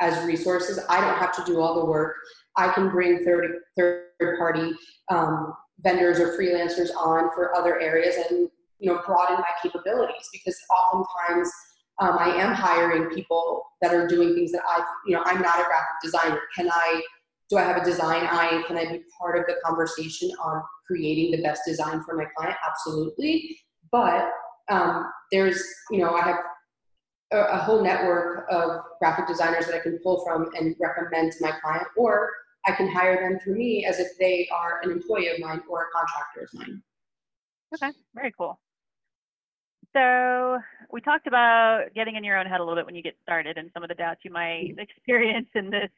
as 0.00 0.24
resources. 0.24 0.80
I 0.88 1.00
don't 1.00 1.18
have 1.18 1.32
to 1.36 1.44
do 1.44 1.60
all 1.60 1.74
the 1.74 1.84
work. 1.84 2.16
I 2.56 2.68
can 2.72 2.88
bring 2.90 3.24
third 3.24 3.50
third 3.76 4.38
party 4.38 4.72
um, 5.10 5.52
vendors 5.82 6.18
or 6.18 6.38
freelancers 6.38 6.90
on 6.96 7.30
for 7.34 7.54
other 7.56 7.80
areas 7.80 8.16
and 8.28 8.48
you 8.78 8.92
know 8.92 9.00
broaden 9.06 9.36
my 9.36 9.44
capabilities 9.62 10.28
because 10.32 10.58
oftentimes 10.70 11.50
um, 12.00 12.16
I 12.18 12.30
am 12.36 12.54
hiring 12.54 13.10
people 13.10 13.64
that 13.82 13.94
are 13.94 14.06
doing 14.06 14.34
things 14.34 14.52
that 14.52 14.62
I 14.66 14.84
you 15.06 15.14
know 15.14 15.22
I'm 15.24 15.40
not 15.40 15.60
a 15.60 15.64
graphic 15.64 15.96
designer. 16.02 16.40
Can 16.56 16.68
I 16.70 17.02
do 17.48 17.58
I 17.58 17.62
have 17.62 17.76
a 17.76 17.84
design 17.84 18.26
eye? 18.30 18.62
Can 18.66 18.78
I 18.78 18.84
be 18.86 19.02
part 19.18 19.38
of 19.38 19.46
the 19.46 19.56
conversation 19.64 20.30
on 20.42 20.62
creating 20.86 21.32
the 21.32 21.42
best 21.42 21.62
design 21.66 22.02
for 22.04 22.16
my 22.16 22.24
client? 22.36 22.56
Absolutely. 22.66 23.58
But 23.92 24.30
um, 24.70 25.10
there's 25.32 25.62
you 25.90 25.98
know 25.98 26.14
I 26.14 26.22
have 26.22 26.36
a, 27.32 27.38
a 27.54 27.58
whole 27.58 27.82
network 27.82 28.46
of 28.50 28.80
graphic 29.00 29.26
designers 29.26 29.66
that 29.66 29.74
I 29.74 29.80
can 29.80 29.98
pull 29.98 30.22
from 30.24 30.50
and 30.54 30.76
recommend 30.78 31.32
to 31.32 31.38
my 31.40 31.52
client, 31.62 31.88
or 31.96 32.30
I 32.66 32.72
can 32.72 32.88
hire 32.90 33.16
them 33.16 33.40
through 33.40 33.56
me 33.56 33.86
as 33.86 33.98
if 33.98 34.08
they 34.18 34.48
are 34.54 34.80
an 34.82 34.90
employee 34.90 35.28
of 35.28 35.40
mine 35.40 35.62
or 35.68 35.82
a 35.82 35.86
contractor 35.96 36.42
of 36.42 36.54
mine. 36.54 36.82
Okay, 37.74 37.96
very 38.14 38.32
cool. 38.36 38.60
So 39.94 40.58
we 40.92 41.00
talked 41.00 41.26
about 41.26 41.86
getting 41.94 42.16
in 42.16 42.22
your 42.22 42.38
own 42.38 42.46
head 42.46 42.60
a 42.60 42.62
little 42.62 42.76
bit 42.76 42.86
when 42.86 42.94
you 42.94 43.02
get 43.02 43.16
started 43.22 43.58
and 43.58 43.70
some 43.74 43.82
of 43.82 43.88
the 43.88 43.94
doubts 43.94 44.20
you 44.24 44.30
might 44.30 44.70
mm-hmm. 44.70 44.80
experience 44.80 45.48
in 45.54 45.70
this 45.70 45.90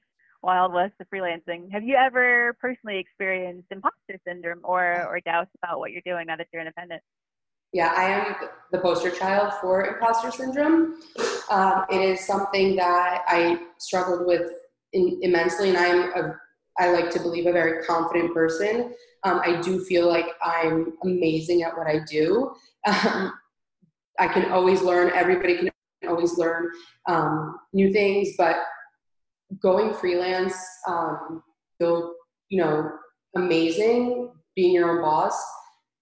wild 0.42 0.72
west 0.72 0.94
of 1.00 1.06
freelancing. 1.12 1.70
Have 1.72 1.84
you 1.84 1.96
ever 1.96 2.56
personally 2.60 2.98
experienced 2.98 3.68
imposter 3.70 4.18
syndrome 4.26 4.60
or, 4.64 5.06
or 5.06 5.20
doubts 5.20 5.50
about 5.62 5.78
what 5.78 5.92
you're 5.92 6.02
doing 6.04 6.26
now 6.26 6.36
that 6.36 6.46
you're 6.52 6.62
independent? 6.62 7.02
Yeah, 7.72 7.92
I 7.96 8.04
am 8.04 8.34
the 8.70 8.78
poster 8.78 9.10
child 9.10 9.52
for 9.60 9.86
imposter 9.86 10.30
syndrome. 10.30 11.00
Um, 11.50 11.84
it 11.90 12.00
is 12.00 12.26
something 12.26 12.76
that 12.76 13.22
I 13.26 13.60
struggled 13.78 14.26
with 14.26 14.50
in, 14.92 15.18
immensely, 15.22 15.70
and 15.70 15.78
I'm 15.78 16.12
a, 16.12 16.38
I 16.78 16.90
like 16.90 17.10
to 17.10 17.20
believe 17.20 17.46
a 17.46 17.52
very 17.52 17.84
confident 17.84 18.34
person. 18.34 18.94
Um, 19.24 19.40
I 19.44 19.60
do 19.60 19.82
feel 19.84 20.08
like 20.08 20.26
I'm 20.42 20.94
amazing 21.02 21.62
at 21.62 21.76
what 21.76 21.86
I 21.86 22.00
do. 22.08 22.54
Um, 22.86 23.32
I 24.18 24.28
can 24.28 24.50
always 24.52 24.82
learn. 24.82 25.10
Everybody 25.14 25.56
can 25.56 25.70
always 26.08 26.36
learn 26.36 26.68
um, 27.08 27.58
new 27.72 27.92
things, 27.92 28.30
but 28.36 28.56
going 29.62 29.94
freelance, 29.94 30.56
um, 30.86 31.42
feel 31.78 32.14
you 32.48 32.62
know 32.62 32.90
amazing. 33.36 34.30
Being 34.54 34.74
your 34.74 34.90
own 34.90 35.00
boss, 35.00 35.34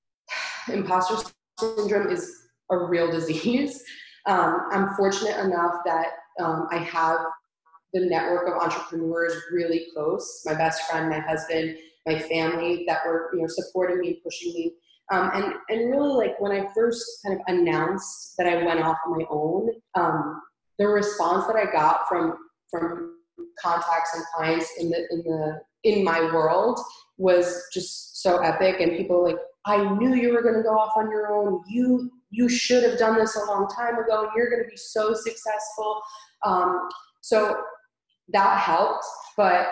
imposter 0.73 1.31
syndrome 1.61 2.11
is 2.11 2.31
a 2.71 2.77
real 2.77 3.11
disease. 3.11 3.83
Um, 4.27 4.69
I'm 4.71 4.95
fortunate 4.97 5.39
enough 5.39 5.77
that 5.87 6.09
um, 6.39 6.69
I 6.71 6.77
have 6.77 7.21
the 7.95 8.01
network 8.01 8.49
of 8.49 8.63
entrepreneurs 8.63 9.33
really 9.51 9.87
close. 9.95 10.43
My 10.45 10.53
best 10.55 10.83
friend, 10.83 11.09
my 11.09 11.21
husband, 11.21 11.79
my 12.07 12.19
family 12.19 12.85
that 12.87 13.01
were 13.07 13.31
you 13.33 13.41
know 13.41 13.47
supporting 13.49 13.99
me 13.99 14.09
and 14.09 14.17
pushing 14.23 14.53
me. 14.53 14.75
Um, 15.11 15.31
and 15.33 15.55
and 15.71 15.91
really 15.91 16.27
like 16.27 16.39
when 16.39 16.53
I 16.53 16.69
first 16.75 17.03
kind 17.25 17.41
of 17.41 17.55
announced 17.55 18.35
that 18.37 18.47
I 18.47 18.63
went 18.63 18.81
off 18.81 18.99
on 19.07 19.19
my 19.19 19.25
own, 19.31 19.71
um, 19.95 20.43
the 20.79 20.87
response 20.87 21.47
that 21.47 21.57
I 21.57 21.73
got 21.73 22.07
from 22.07 22.37
from 22.71 23.17
contacts 23.59 24.15
and 24.15 24.25
clients 24.37 24.71
in 24.79 24.91
the 24.91 24.99
in 25.11 25.23
the 25.25 25.61
in 25.85 26.05
my 26.05 26.21
world 26.21 26.79
was 27.17 27.65
just 27.73 28.23
so 28.23 28.39
epic 28.39 28.81
and 28.81 28.97
people 28.97 29.25
like 29.25 29.39
I 29.67 29.95
knew 29.95 30.15
you 30.15 30.33
were 30.33 30.43
going 30.43 30.57
to 30.57 30.63
go 30.63 30.79
off 30.79 30.97
on 30.97 31.11
your 31.11 31.33
own. 31.33 31.63
You 31.69 32.11
you 32.31 32.49
should 32.49 32.85
have 32.85 32.99
done 32.99 33.19
this 33.19 33.37
a 33.37 33.45
long 33.47 33.69
time 33.69 33.99
ago, 33.99 34.23
and 34.23 34.31
you're 34.37 34.51
going 34.51 34.63
to 34.63 34.69
be 34.69 34.77
so 34.77 35.13
successful. 35.15 36.01
Um, 36.45 36.89
so 37.21 37.61
that 38.29 38.59
helped. 38.59 39.05
But 39.37 39.69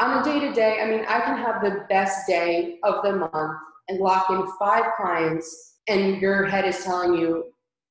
on 0.00 0.20
a 0.20 0.24
day 0.24 0.38
to 0.40 0.52
day, 0.52 0.80
I 0.82 0.86
mean, 0.86 1.04
I 1.08 1.20
can 1.20 1.36
have 1.38 1.62
the 1.62 1.86
best 1.88 2.26
day 2.26 2.78
of 2.82 3.02
the 3.02 3.12
month 3.12 3.58
and 3.88 3.98
lock 4.00 4.30
in 4.30 4.46
five 4.58 4.84
clients, 4.96 5.78
and 5.88 6.20
your 6.20 6.44
head 6.44 6.66
is 6.66 6.84
telling 6.84 7.14
you 7.14 7.44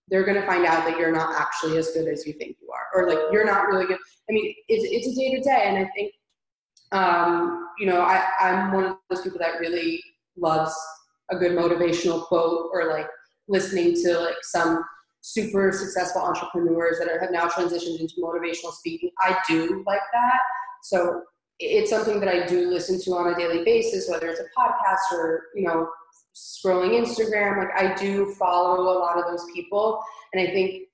they're 0.10 0.26
going 0.26 0.40
to 0.40 0.46
find 0.46 0.66
out 0.66 0.86
that 0.86 1.00
you're 1.00 1.12
not 1.12 1.40
actually 1.40 1.78
as 1.78 1.92
good 1.92 2.08
as 2.08 2.28
you 2.28 2.34
think 2.34 2.58
you 2.62 2.70
are, 2.72 2.88
or 2.94 3.10
like 3.10 3.20
you're 3.32 3.46
not 3.46 3.68
really 3.68 3.86
good. 3.86 4.00
I 4.30 4.34
mean, 4.34 4.54
it's, 4.68 5.08
it's 5.08 5.18
a 5.18 5.20
day 5.20 5.36
to 5.36 5.42
day, 5.42 5.64
and 5.66 5.78
I 5.78 5.90
think, 5.96 6.14
um, 6.92 7.70
you 7.80 7.86
know, 7.86 8.02
I, 8.02 8.26
I'm 8.40 8.74
one 8.74 8.86
of 8.86 8.98
those 9.10 9.22
people 9.22 9.40
that 9.40 9.60
really 9.60 10.04
loves 10.38 10.76
a 11.32 11.38
good 11.38 11.54
motivational 11.54 12.24
quote 12.26 12.70
or 12.74 12.88
like 12.90 13.08
listening 13.48 13.94
to 14.04 14.20
like 14.20 14.36
some 14.44 14.84
super 15.22 15.72
successful 15.72 16.22
entrepreneurs 16.22 16.98
that 17.00 17.08
are, 17.08 17.20
have 17.20 17.32
now 17.32 17.48
transitioned 17.48 18.00
into 18.00 18.16
motivational 18.20 18.74
speaking. 18.74 19.12
I 19.20 19.38
do 19.48 19.84
like 19.86 20.02
that. 20.14 20.40
So 20.84 21.24
it's 21.60 21.92
something 21.92 22.20
that 22.20 22.30
I 22.30 22.48
do 22.48 22.70
listen 22.70 23.00
to 23.02 23.12
on 23.12 23.34
a 23.34 23.38
daily 23.38 23.64
basis, 23.64 24.10
whether 24.10 24.28
it's 24.28 24.40
a 24.40 24.60
podcast 24.60 25.16
or, 25.16 25.44
you 25.56 25.64
know, 25.64 25.88
scrolling 26.36 27.00
Instagram. 27.00 27.60
Like 27.60 27.76
I 27.76 27.94
do 27.96 28.34
follow 28.34 28.82
a 28.82 28.98
lot 28.98 29.18
of 29.18 29.26
those 29.26 29.46
people. 29.54 30.02
And 30.34 30.48
I 30.48 30.52
think 30.52 30.88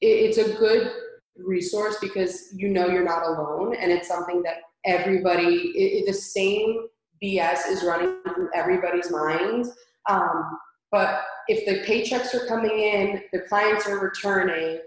it's 0.00 0.38
a 0.38 0.54
good 0.54 0.92
resource 1.36 1.96
because 2.00 2.48
you 2.54 2.68
know 2.68 2.86
you're 2.86 3.04
not 3.04 3.22
alone 3.22 3.76
and 3.76 3.92
it's 3.92 4.08
something 4.08 4.42
that 4.42 4.58
everybody, 4.86 5.72
it, 5.74 6.06
the 6.06 6.14
same 6.14 6.86
BS 7.22 7.68
is 7.68 7.82
running 7.82 8.16
through 8.34 8.50
everybody's 8.54 9.10
mind. 9.10 9.66
Um, 10.08 10.58
but 10.92 11.22
if 11.48 11.66
the 11.66 11.84
paychecks 11.90 12.34
are 12.34 12.46
coming 12.46 12.78
in, 12.78 13.22
the 13.32 13.40
clients 13.48 13.86
are 13.88 13.98
returning, 13.98 14.80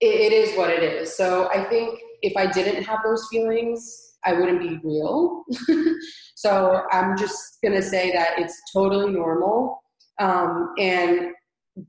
it, 0.00 0.06
it 0.06 0.32
is 0.32 0.56
what 0.56 0.70
it 0.70 0.82
is. 0.82 1.16
So 1.16 1.48
I 1.48 1.64
think 1.64 1.98
if 2.22 2.36
I 2.36 2.46
didn't 2.46 2.82
have 2.84 3.00
those 3.04 3.26
feelings, 3.30 4.16
I 4.24 4.32
wouldn't 4.32 4.60
be 4.60 4.80
real. 4.82 5.44
so 6.34 6.82
I'm 6.92 7.16
just 7.16 7.58
gonna 7.62 7.82
say 7.82 8.12
that 8.12 8.38
it's 8.38 8.60
totally 8.72 9.12
normal 9.12 9.80
um, 10.18 10.74
and 10.78 11.32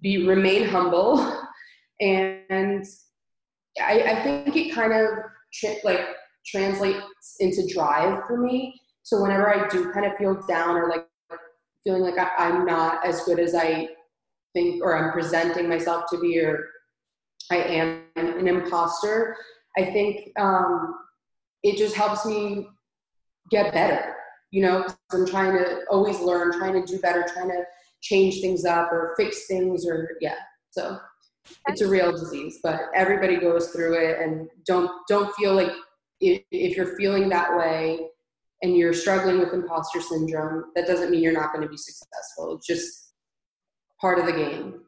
be 0.01 0.27
remain 0.27 0.67
humble. 0.67 1.43
And 2.01 2.85
I, 3.81 4.01
I 4.03 4.23
think 4.23 4.55
it 4.55 4.73
kind 4.73 4.93
of 4.93 5.09
like 5.83 5.99
translates 6.45 7.01
into 7.41 7.67
drive 7.67 8.23
for 8.25 8.37
me. 8.37 8.73
So 9.03 9.21
whenever 9.21 9.49
I 9.49 9.67
do 9.67 9.91
kind 9.91 10.05
of 10.05 10.15
feel 10.17 10.41
down 10.47 10.75
or 10.75 10.89
like 10.89 11.07
feeling 11.83 12.03
like 12.03 12.17
I, 12.17 12.29
I'm 12.37 12.65
not 12.65 13.05
as 13.05 13.21
good 13.23 13.39
as 13.39 13.55
I 13.55 13.89
think 14.53 14.83
or 14.83 14.97
I'm 14.97 15.11
presenting 15.11 15.69
myself 15.69 16.05
to 16.11 16.19
be 16.19 16.39
or 16.39 16.67
I 17.51 17.57
am 17.57 18.03
an 18.15 18.47
imposter, 18.47 19.35
I 19.77 19.85
think 19.85 20.31
um, 20.39 20.95
it 21.63 21.77
just 21.77 21.95
helps 21.95 22.25
me 22.25 22.67
get 23.49 23.73
better. 23.73 24.15
You 24.51 24.63
know, 24.63 24.85
I'm 25.11 25.25
trying 25.25 25.53
to 25.53 25.81
always 25.89 26.19
learn, 26.19 26.51
trying 26.57 26.73
to 26.73 26.85
do 26.85 26.99
better, 26.99 27.25
trying 27.33 27.49
to 27.49 27.63
change 28.01 28.41
things 28.41 28.65
up 28.65 28.91
or 28.91 29.13
fix 29.17 29.47
things 29.47 29.85
or 29.85 30.09
yeah. 30.21 30.35
So 30.71 30.99
it's 31.67 31.81
a 31.81 31.87
real 31.87 32.11
disease, 32.11 32.59
but 32.61 32.81
everybody 32.95 33.37
goes 33.37 33.69
through 33.69 33.93
it 33.93 34.19
and 34.21 34.47
don't 34.65 34.91
don't 35.07 35.33
feel 35.35 35.55
like 35.55 35.71
if, 36.21 36.41
if 36.51 36.77
you're 36.77 36.97
feeling 36.97 37.29
that 37.29 37.57
way 37.57 37.99
and 38.61 38.75
you're 38.75 38.93
struggling 38.93 39.39
with 39.39 39.53
imposter 39.53 40.01
syndrome, 40.01 40.65
that 40.75 40.87
doesn't 40.87 41.11
mean 41.11 41.21
you're 41.21 41.33
not 41.33 41.53
going 41.53 41.63
to 41.63 41.69
be 41.69 41.77
successful. 41.77 42.55
It's 42.55 42.67
just 42.67 43.13
part 44.01 44.19
of 44.19 44.25
the 44.25 44.33
game. 44.33 44.81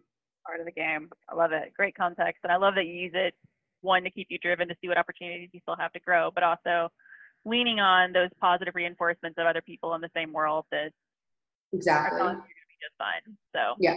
Part 0.46 0.60
of 0.60 0.66
the 0.66 0.72
game. 0.72 1.10
I 1.30 1.36
love 1.36 1.52
it. 1.52 1.72
Great 1.76 1.96
context. 1.96 2.42
And 2.44 2.52
I 2.52 2.58
love 2.58 2.76
that 2.76 2.86
you 2.86 2.94
use 2.94 3.14
it, 3.14 3.34
one, 3.82 4.04
to 4.04 4.12
keep 4.12 4.28
you 4.30 4.38
driven 4.40 4.68
to 4.68 4.76
see 4.82 4.88
what 4.88 4.98
opportunities 4.98 5.50
you 5.54 5.60
still 5.62 5.78
have 5.78 5.94
to 5.94 6.00
grow, 6.00 6.32
but 6.34 6.44
also 6.44 6.90
leaning 7.46 7.80
on 7.80 8.12
those 8.12 8.30
positive 8.40 8.76
reinforcements 8.76 9.38
of 9.40 9.48
other 9.48 9.62
people 9.62 9.94
in 9.96 10.02
the 10.02 10.10
same 10.16 10.34
world 10.34 10.66
that 10.72 10.92
exactly 11.74 12.20
are 12.20 12.34
you 12.34 12.36
to 12.36 12.42
be 12.42 12.76
just 12.82 12.96
fine. 12.98 13.38
So, 13.56 13.76
yeah. 13.80 13.96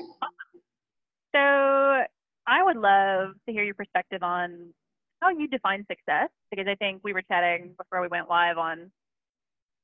So, 1.34 2.04
I 2.46 2.62
would 2.62 2.76
love 2.76 3.34
to 3.46 3.52
hear 3.52 3.64
your 3.64 3.74
perspective 3.74 4.22
on 4.22 4.72
how 5.20 5.30
you 5.30 5.48
define 5.48 5.86
success, 5.90 6.28
because 6.50 6.66
I 6.68 6.74
think 6.74 7.00
we 7.02 7.12
were 7.14 7.22
chatting 7.22 7.74
before 7.78 8.02
we 8.02 8.08
went 8.08 8.28
live 8.28 8.58
on 8.58 8.90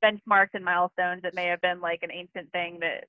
benchmarks 0.03 0.49
and 0.53 0.63
milestones 0.65 1.21
that 1.23 1.35
may 1.35 1.45
have 1.45 1.61
been 1.61 1.81
like 1.81 1.99
an 2.03 2.11
ancient 2.11 2.51
thing 2.51 2.79
that 2.81 3.05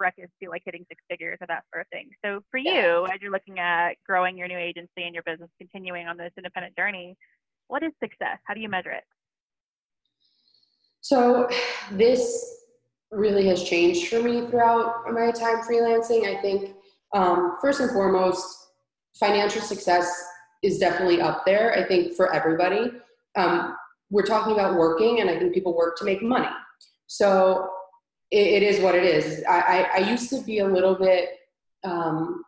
records 0.00 0.32
to 0.42 0.50
like 0.50 0.62
hitting 0.64 0.84
six 0.88 1.02
figures 1.08 1.38
or 1.40 1.46
that 1.46 1.64
sort 1.72 1.82
of 1.82 1.88
thing. 1.88 2.10
So 2.24 2.40
for 2.50 2.58
you, 2.58 3.06
as 3.06 3.20
you're 3.20 3.30
looking 3.30 3.58
at 3.58 3.94
growing 4.06 4.36
your 4.36 4.48
new 4.48 4.58
agency 4.58 5.02
and 5.04 5.14
your 5.14 5.22
business, 5.22 5.50
continuing 5.58 6.06
on 6.06 6.16
this 6.16 6.32
independent 6.36 6.76
journey, 6.76 7.16
what 7.68 7.82
is 7.82 7.92
success? 8.02 8.38
How 8.44 8.54
do 8.54 8.60
you 8.60 8.68
measure 8.68 8.90
it? 8.90 9.04
So 11.00 11.48
this 11.92 12.62
really 13.10 13.46
has 13.46 13.62
changed 13.62 14.08
for 14.08 14.22
me 14.22 14.46
throughout 14.48 15.04
my 15.12 15.30
time 15.30 15.58
freelancing. 15.58 16.26
I 16.26 16.40
think 16.40 16.74
um, 17.12 17.56
first 17.60 17.80
and 17.80 17.90
foremost, 17.90 18.68
financial 19.14 19.60
success 19.60 20.10
is 20.62 20.78
definitely 20.78 21.20
up 21.20 21.44
there. 21.44 21.74
I 21.74 21.86
think 21.86 22.14
for 22.14 22.32
everybody. 22.34 22.90
Um, 23.36 23.76
we're 24.14 24.22
talking 24.22 24.52
about 24.52 24.76
working, 24.76 25.20
and 25.20 25.28
I 25.28 25.36
think 25.36 25.52
people 25.52 25.76
work 25.76 25.96
to 25.98 26.04
make 26.04 26.22
money. 26.22 26.46
So 27.08 27.68
it, 28.30 28.46
it 28.46 28.62
is 28.62 28.78
what 28.80 28.94
it 28.94 29.02
is. 29.02 29.42
I, 29.48 29.58
I, 29.60 29.90
I, 29.96 30.08
used 30.08 30.30
to 30.30 30.40
be 30.42 30.60
a 30.60 30.68
little 30.68 30.94
bit 30.94 31.30
um, 31.82 32.44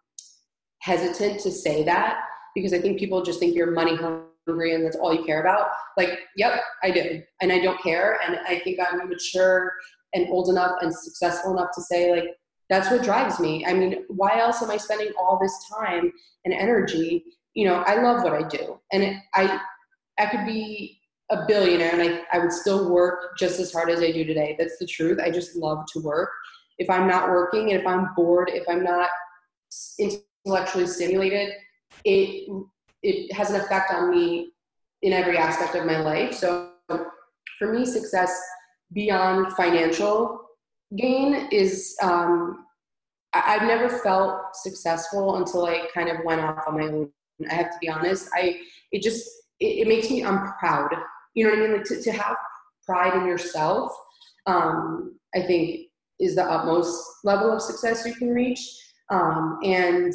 hesitant 0.78 1.40
to 1.40 1.50
say 1.50 1.82
that 1.82 2.20
because 2.54 2.72
I 2.72 2.80
think 2.80 3.00
people 3.00 3.20
just 3.20 3.40
think 3.40 3.56
you're 3.56 3.72
money 3.72 3.96
hungry 3.96 4.74
and 4.74 4.84
that's 4.84 4.94
all 4.94 5.12
you 5.12 5.24
care 5.24 5.40
about. 5.40 5.70
Like, 5.96 6.20
yep, 6.36 6.60
I 6.84 6.92
do, 6.92 7.20
and 7.42 7.50
I 7.50 7.58
don't 7.58 7.82
care. 7.82 8.20
And 8.24 8.38
I 8.46 8.60
think 8.60 8.78
I'm 8.78 9.08
mature 9.08 9.72
and 10.14 10.28
old 10.30 10.48
enough 10.48 10.76
and 10.82 10.94
successful 10.94 11.52
enough 11.52 11.70
to 11.74 11.82
say 11.82 12.12
like 12.12 12.36
that's 12.70 12.92
what 12.92 13.02
drives 13.02 13.40
me. 13.40 13.66
I 13.66 13.72
mean, 13.72 14.04
why 14.06 14.38
else 14.38 14.62
am 14.62 14.70
I 14.70 14.76
spending 14.76 15.10
all 15.18 15.36
this 15.42 15.68
time 15.68 16.12
and 16.44 16.54
energy? 16.54 17.24
You 17.54 17.66
know, 17.66 17.82
I 17.86 18.00
love 18.00 18.22
what 18.22 18.34
I 18.34 18.46
do, 18.46 18.78
and 18.92 19.02
it, 19.02 19.16
I 19.34 19.60
I 20.16 20.26
could 20.26 20.46
be 20.46 20.95
a 21.30 21.44
billionaire 21.46 21.92
and 21.92 22.02
I, 22.02 22.36
I 22.36 22.38
would 22.38 22.52
still 22.52 22.90
work 22.90 23.36
just 23.36 23.58
as 23.58 23.72
hard 23.72 23.90
as 23.90 24.00
I 24.00 24.12
do 24.12 24.24
today. 24.24 24.54
That's 24.58 24.78
the 24.78 24.86
truth. 24.86 25.18
I 25.22 25.30
just 25.30 25.56
love 25.56 25.84
to 25.92 26.00
work. 26.00 26.30
If 26.78 26.88
I'm 26.88 27.08
not 27.08 27.30
working 27.30 27.72
and 27.72 27.80
if 27.80 27.86
I'm 27.86 28.14
bored, 28.14 28.50
if 28.52 28.64
I'm 28.68 28.84
not 28.84 29.08
intellectually 29.98 30.86
stimulated, 30.86 31.52
it 32.04 32.48
it 33.02 33.32
has 33.32 33.50
an 33.50 33.60
effect 33.60 33.92
on 33.92 34.10
me 34.10 34.52
in 35.02 35.12
every 35.12 35.36
aspect 35.36 35.74
of 35.74 35.86
my 35.86 36.00
life. 36.00 36.34
So 36.34 36.70
for 37.58 37.72
me, 37.72 37.84
success 37.84 38.40
beyond 38.92 39.52
financial 39.54 40.40
gain 40.96 41.48
is 41.50 41.96
um, 42.02 42.64
I, 43.32 43.54
have 43.58 43.62
never 43.62 43.88
felt 43.88 44.54
successful 44.54 45.36
until 45.36 45.66
I 45.66 45.88
kind 45.92 46.08
of 46.08 46.24
went 46.24 46.40
off 46.40 46.64
on 46.66 46.78
my 46.78 46.86
own. 46.86 47.10
I 47.50 47.54
have 47.54 47.70
to 47.70 47.78
be 47.80 47.88
honest. 47.88 48.28
I 48.34 48.60
it 48.92 49.02
just 49.02 49.28
it, 49.60 49.80
it 49.80 49.88
makes 49.88 50.10
me 50.10 50.24
I'm 50.24 50.52
proud 50.58 50.94
you 51.36 51.44
know 51.44 51.50
what 51.50 51.58
I 51.58 51.62
mean? 51.62 51.72
Like 51.76 51.84
to, 51.84 52.02
to 52.02 52.12
have 52.12 52.36
pride 52.84 53.14
in 53.14 53.26
yourself, 53.26 53.92
um, 54.46 55.18
I 55.34 55.42
think 55.42 55.88
is 56.18 56.34
the 56.34 56.42
utmost 56.42 56.98
level 57.24 57.52
of 57.52 57.60
success 57.60 58.04
you 58.06 58.14
can 58.14 58.30
reach. 58.30 58.60
Um, 59.10 59.58
and 59.62 60.12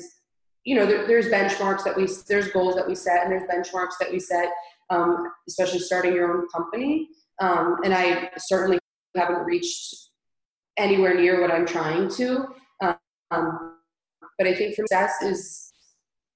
you 0.66 0.76
know, 0.76 0.86
there, 0.86 1.08
there's 1.08 1.28
benchmarks 1.28 1.84
that 1.84 1.96
we, 1.96 2.08
there's 2.28 2.50
goals 2.50 2.76
that 2.76 2.88
we 2.88 2.96
set, 2.96 3.24
and 3.24 3.32
there's 3.32 3.44
benchmarks 3.44 3.94
that 4.00 4.12
we 4.12 4.20
set, 4.20 4.50
um, 4.90 5.32
especially 5.48 5.80
starting 5.80 6.14
your 6.14 6.38
own 6.38 6.48
company. 6.50 7.08
Um, 7.40 7.78
and 7.84 7.94
I 7.94 8.32
certainly 8.38 8.80
haven't 9.16 9.46
reached 9.46 9.96
anywhere 10.78 11.16
near 11.16 11.42
what 11.42 11.52
I'm 11.52 11.66
trying 11.66 12.10
to. 12.10 12.48
Um, 13.32 13.78
but 14.38 14.48
I 14.48 14.56
think 14.56 14.76
success 14.76 15.22
is 15.22 15.72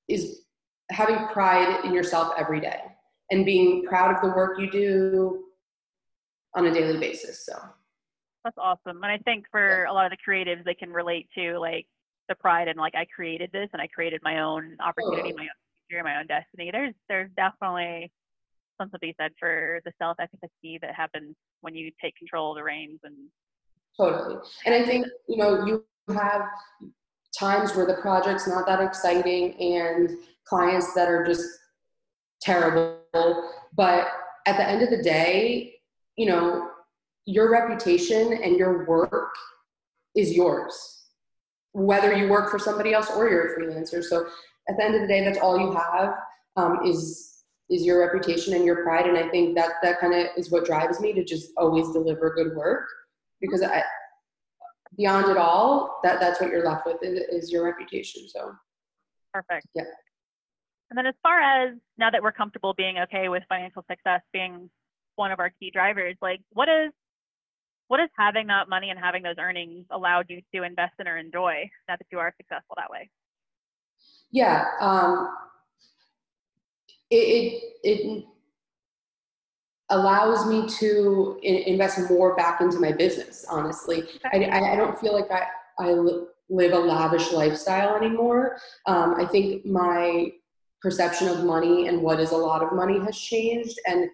is 0.08 0.44
having 0.92 1.18
pride 1.34 1.84
in 1.84 1.94
yourself 1.94 2.34
every 2.38 2.62
day 2.62 2.80
and 3.32 3.46
being 3.46 3.84
proud 3.84 4.16
of 4.16 4.22
the 4.22 4.36
work 4.36 4.60
you 4.60 4.70
do 4.70 5.46
on 6.56 6.68
a 6.68 6.74
daily 6.74 7.00
basis. 7.00 7.46
So 7.46 7.54
that's 8.44 8.58
awesome. 8.58 9.04
And 9.04 9.12
I 9.12 9.18
think 9.20 9.46
for 9.52 9.86
a 9.86 9.94
lot 9.94 10.06
of 10.06 10.12
the 10.12 10.32
creatives, 10.32 10.64
they 10.64 10.76
can 10.76 10.92
relate 10.92 11.28
to 11.38 11.58
like 11.60 11.88
the 12.30 12.36
pride 12.36 12.68
and 12.68 12.78
like 12.78 12.96
I 12.96 13.06
created 13.06 13.50
this 13.52 13.70
and 13.74 13.82
I 13.82 13.88
created 13.88 14.22
my 14.24 14.40
own 14.40 14.78
opportunity, 14.80 15.34
oh. 15.34 15.38
my 15.38 15.44
own 15.44 15.88
future, 15.90 16.04
my 16.04 16.20
own 16.20 16.28
destiny. 16.28 16.70
There's 16.72 16.94
there's 17.10 17.30
definitely 17.36 18.12
something 18.80 19.00
to 19.00 19.00
be 19.00 19.16
said 19.20 19.32
for 19.40 19.82
the 19.86 19.92
self 20.00 20.18
efficacy 20.20 20.80
that 20.82 20.96
happens 20.96 21.36
when 21.62 21.76
you 21.76 21.92
take 22.02 22.16
control 22.16 22.52
of 22.52 22.58
the 22.58 22.64
reins 22.64 23.00
and 23.04 23.16
totally. 23.98 24.38
And 24.66 24.76
I 24.76 24.86
think 24.86 25.08
you 25.28 25.38
know 25.38 25.66
you 25.66 25.86
have 26.14 26.48
times 27.38 27.76
where 27.76 27.86
the 27.86 27.96
project's 27.96 28.48
not 28.48 28.66
that 28.68 28.82
exciting 28.82 29.54
and 29.60 30.12
clients 30.48 30.94
that 30.94 31.10
are 31.10 31.26
just 31.26 31.44
terrible. 32.42 33.00
But 33.76 34.08
at 34.46 34.58
the 34.58 34.68
end 34.68 34.82
of 34.82 34.90
the 34.90 35.04
day, 35.04 35.76
you 36.18 36.26
know, 36.26 36.70
your 37.26 37.52
reputation 37.52 38.34
and 38.34 38.58
your 38.58 38.86
work 38.86 39.34
is 40.16 40.34
yours, 40.34 41.04
whether 41.74 42.14
you 42.14 42.30
work 42.30 42.52
for 42.52 42.60
somebody 42.60 42.94
else 42.94 43.10
or 43.10 43.30
you're 43.30 43.54
a 43.54 43.60
freelancer. 43.60 44.04
So 44.04 44.28
at 44.70 44.78
the 44.78 44.84
end 44.84 44.96
of 44.96 45.02
the 45.02 45.08
day, 45.08 45.24
that's 45.24 45.40
all 45.40 45.60
you 45.60 45.74
have 45.74 46.14
um, 46.56 46.80
is 46.86 47.32
is 47.68 47.84
your 47.84 48.00
reputation 48.06 48.54
and 48.54 48.64
your 48.64 48.84
pride. 48.84 49.08
And 49.08 49.18
I 49.18 49.28
think 49.30 49.56
that 49.56 49.74
that 49.82 50.00
kind 50.00 50.14
of 50.14 50.28
is 50.38 50.52
what 50.52 50.66
drives 50.66 51.00
me 51.00 51.14
to 51.14 51.24
just 51.24 51.50
always 51.58 51.92
deliver 51.92 52.32
good 52.36 52.56
work 52.56 52.88
because 53.42 53.64
I, 53.64 53.82
beyond 54.96 55.32
it 55.32 55.38
all, 55.38 56.00
that 56.04 56.20
that's 56.20 56.40
what 56.40 56.52
you're 56.52 56.64
left 56.64 56.86
with 56.86 56.98
is, 57.02 57.20
is 57.30 57.52
your 57.52 57.66
reputation. 57.66 58.28
So 58.30 58.54
perfect. 59.34 59.66
Yeah. 59.74 59.84
And 60.90 60.98
then 60.98 61.06
as 61.06 61.16
far 61.24 61.40
as 61.40 61.76
now 61.98 62.10
that 62.12 62.22
we're 62.22 62.32
comfortable 62.32 62.74
being 62.74 63.00
okay 63.00 63.30
with 63.30 63.44
financial 63.50 63.84
success 63.90 64.22
being 64.32 64.70
one 65.16 65.32
of 65.32 65.40
our 65.40 65.52
key 65.60 65.72
drivers, 65.72 66.16
like 66.22 66.42
what 66.54 66.70
is 66.70 66.92
what 67.88 68.00
has 68.00 68.10
having 68.18 68.48
that 68.48 68.68
money 68.68 68.90
and 68.90 69.00
having 69.00 69.24
those 69.24 69.36
earnings 69.40 69.86
allowed 69.92 70.26
you 70.30 70.42
to 70.54 70.64
invest 70.64 70.94
in 71.00 71.08
or 71.08 71.18
enjoy 71.18 71.70
now 71.88 71.96
that 71.98 72.08
you 72.12 72.20
are 72.20 72.34
successful 72.38 72.76
that 72.78 72.90
way? 72.90 73.10
Yeah, 74.32 74.66
um, 74.80 75.36
it, 77.12 77.16
it, 77.16 77.64
it 77.84 78.26
allows 79.90 80.48
me 80.48 80.68
to 80.80 81.40
invest 81.44 82.10
more 82.10 82.36
back 82.36 82.60
into 82.60 82.80
my 82.80 82.92
business. 82.92 83.46
Honestly, 83.50 84.04
I, 84.34 84.74
I 84.74 84.76
don't 84.76 85.00
feel 85.00 85.14
like 85.14 85.32
I 85.32 85.46
I 85.78 85.92
live 85.92 86.74
a 86.74 86.80
lavish 86.80 87.32
lifestyle 87.32 87.96
anymore. 87.96 88.58
Um, 88.86 89.16
I 89.16 89.26
think 89.26 89.66
my 89.66 90.32
perception 90.86 91.28
of 91.28 91.44
money 91.44 91.88
and 91.88 92.00
what 92.00 92.20
is 92.20 92.32
a 92.32 92.38
lot 92.38 92.62
of 92.62 92.72
money 92.72 93.00
has 93.00 93.18
changed, 93.18 93.80
and 93.88 94.08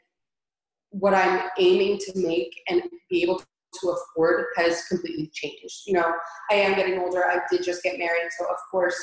what 0.91 1.13
I'm 1.13 1.49
aiming 1.60 1.97
to 1.97 2.12
make 2.15 2.53
and 2.69 2.81
be 3.10 3.21
able 3.23 3.43
to 3.81 3.89
afford 3.89 4.45
has 4.55 4.86
completely 4.88 5.29
changed. 5.34 5.81
You 5.86 5.95
know, 5.95 6.13
I 6.49 6.55
am 6.55 6.75
getting 6.75 6.97
older. 6.97 7.25
I 7.25 7.39
did 7.51 7.65
just 7.65 7.84
get 7.84 7.99
married, 7.99 8.29
so 8.39 8.45
of 8.45 8.55
course, 8.71 8.95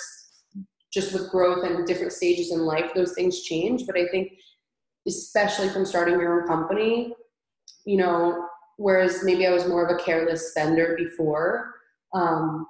just 0.91 1.13
with 1.13 1.31
growth 1.31 1.63
and 1.63 1.87
different 1.87 2.15
stages 2.15 2.53
in 2.53 2.61
life, 2.61 2.95
those 2.95 3.13
things 3.13 3.43
change. 3.43 3.85
But 3.87 3.99
I 3.99 4.09
think, 4.09 4.33
especially 5.07 5.69
from 5.69 5.85
starting 5.85 6.19
your 6.19 6.41
own 6.41 6.49
company, 6.49 7.15
you 7.85 7.99
know, 7.99 8.47
whereas 8.79 9.23
maybe 9.23 9.47
I 9.47 9.51
was 9.51 9.69
more 9.69 9.87
of 9.87 9.95
a 9.95 10.03
careless 10.03 10.53
spender 10.53 10.97
before, 10.97 11.75
um, 12.15 12.67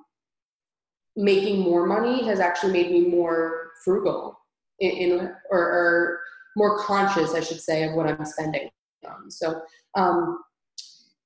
making 1.15 1.61
more 1.61 1.87
money 1.87 2.25
has 2.25 2.41
actually 2.41 2.73
made 2.73 2.91
me 2.91 3.03
more 3.03 3.71
frugal 3.85 4.38
in, 4.81 4.91
in 4.91 5.35
or, 5.51 5.59
or, 5.59 6.21
more 6.57 6.79
conscious, 6.81 7.35
I 7.35 7.41
should 7.41 7.61
say, 7.61 7.85
of 7.85 7.95
what 7.95 8.09
I'm 8.09 8.25
spending 8.25 8.69
on. 9.09 9.31
So, 9.31 9.61
um, 9.95 10.41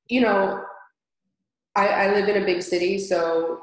you 0.09 0.21
know, 0.21 0.63
I, 1.75 1.89
I 1.89 2.13
live 2.13 2.29
in 2.29 2.43
a 2.43 2.45
big 2.45 2.61
city, 2.61 2.99
so 2.99 3.61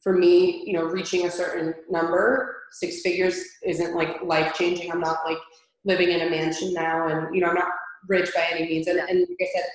for 0.00 0.12
me, 0.12 0.62
you 0.64 0.74
know, 0.74 0.84
reaching 0.84 1.26
a 1.26 1.30
certain 1.30 1.74
number, 1.90 2.56
six 2.70 3.00
figures 3.00 3.42
isn't 3.64 3.96
like 3.96 4.22
life 4.22 4.54
changing. 4.54 4.92
I'm 4.92 5.00
not 5.00 5.18
like 5.24 5.38
living 5.84 6.10
in 6.10 6.20
a 6.20 6.30
mansion 6.30 6.72
now, 6.72 7.08
and 7.08 7.34
you 7.34 7.40
know, 7.40 7.48
I'm 7.48 7.56
not 7.56 7.72
rich 8.06 8.30
by 8.34 8.46
any 8.52 8.68
means. 8.68 8.86
And, 8.86 9.00
and 9.00 9.20
like 9.20 9.38
I 9.40 9.46
said, 9.54 9.66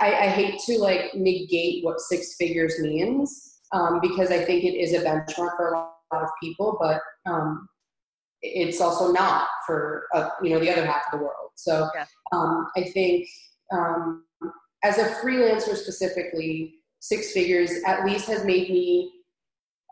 I, 0.00 0.06
I 0.24 0.28
hate 0.28 0.58
to 0.66 0.78
like 0.78 1.14
negate 1.14 1.84
what 1.84 2.00
six 2.00 2.34
figures 2.36 2.80
means 2.80 3.60
um, 3.72 4.00
because 4.00 4.30
I 4.30 4.44
think 4.44 4.64
it 4.64 4.76
is 4.76 4.94
a 4.94 5.04
benchmark 5.04 5.56
for 5.56 5.68
a 5.68 5.72
lot 5.72 6.22
of 6.24 6.28
people, 6.42 6.76
but 6.80 7.00
um, 7.30 7.68
it's 8.42 8.80
also 8.80 9.12
not 9.12 9.48
for 9.66 10.06
uh, 10.14 10.30
you 10.42 10.50
know 10.50 10.60
the 10.60 10.70
other 10.70 10.84
half 10.84 11.02
of 11.12 11.18
the 11.18 11.24
world. 11.24 11.50
So 11.56 11.88
yeah. 11.94 12.06
um, 12.32 12.66
I 12.76 12.84
think 12.84 13.26
um, 13.72 14.24
as 14.82 14.98
a 14.98 15.04
freelancer 15.16 15.76
specifically, 15.76 16.74
six 17.00 17.32
figures 17.32 17.70
at 17.86 18.04
least 18.04 18.26
has 18.26 18.44
made 18.44 18.70
me. 18.70 19.12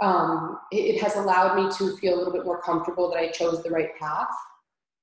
Um, 0.00 0.60
it, 0.70 0.94
it 0.94 1.02
has 1.02 1.16
allowed 1.16 1.56
me 1.56 1.68
to 1.78 1.96
feel 1.96 2.14
a 2.14 2.18
little 2.18 2.32
bit 2.32 2.44
more 2.44 2.62
comfortable 2.62 3.10
that 3.10 3.18
I 3.18 3.28
chose 3.28 3.62
the 3.62 3.70
right 3.70 3.90
path, 3.98 4.28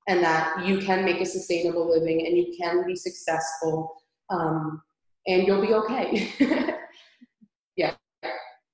and 0.08 0.23
that 0.23 0.65
you 0.65 0.79
can 0.79 1.03
make 1.03 1.19
a 1.19 1.25
sustainable 1.25 1.89
living 1.89 2.25
and 2.25 2.38
you 2.38 2.55
can 2.58 2.86
be 2.86 2.95
successful, 2.95 3.93
um, 4.29 4.81
and 5.27 5.45
you'll 5.45 5.62
be 5.62 5.73
okay. 5.73 6.31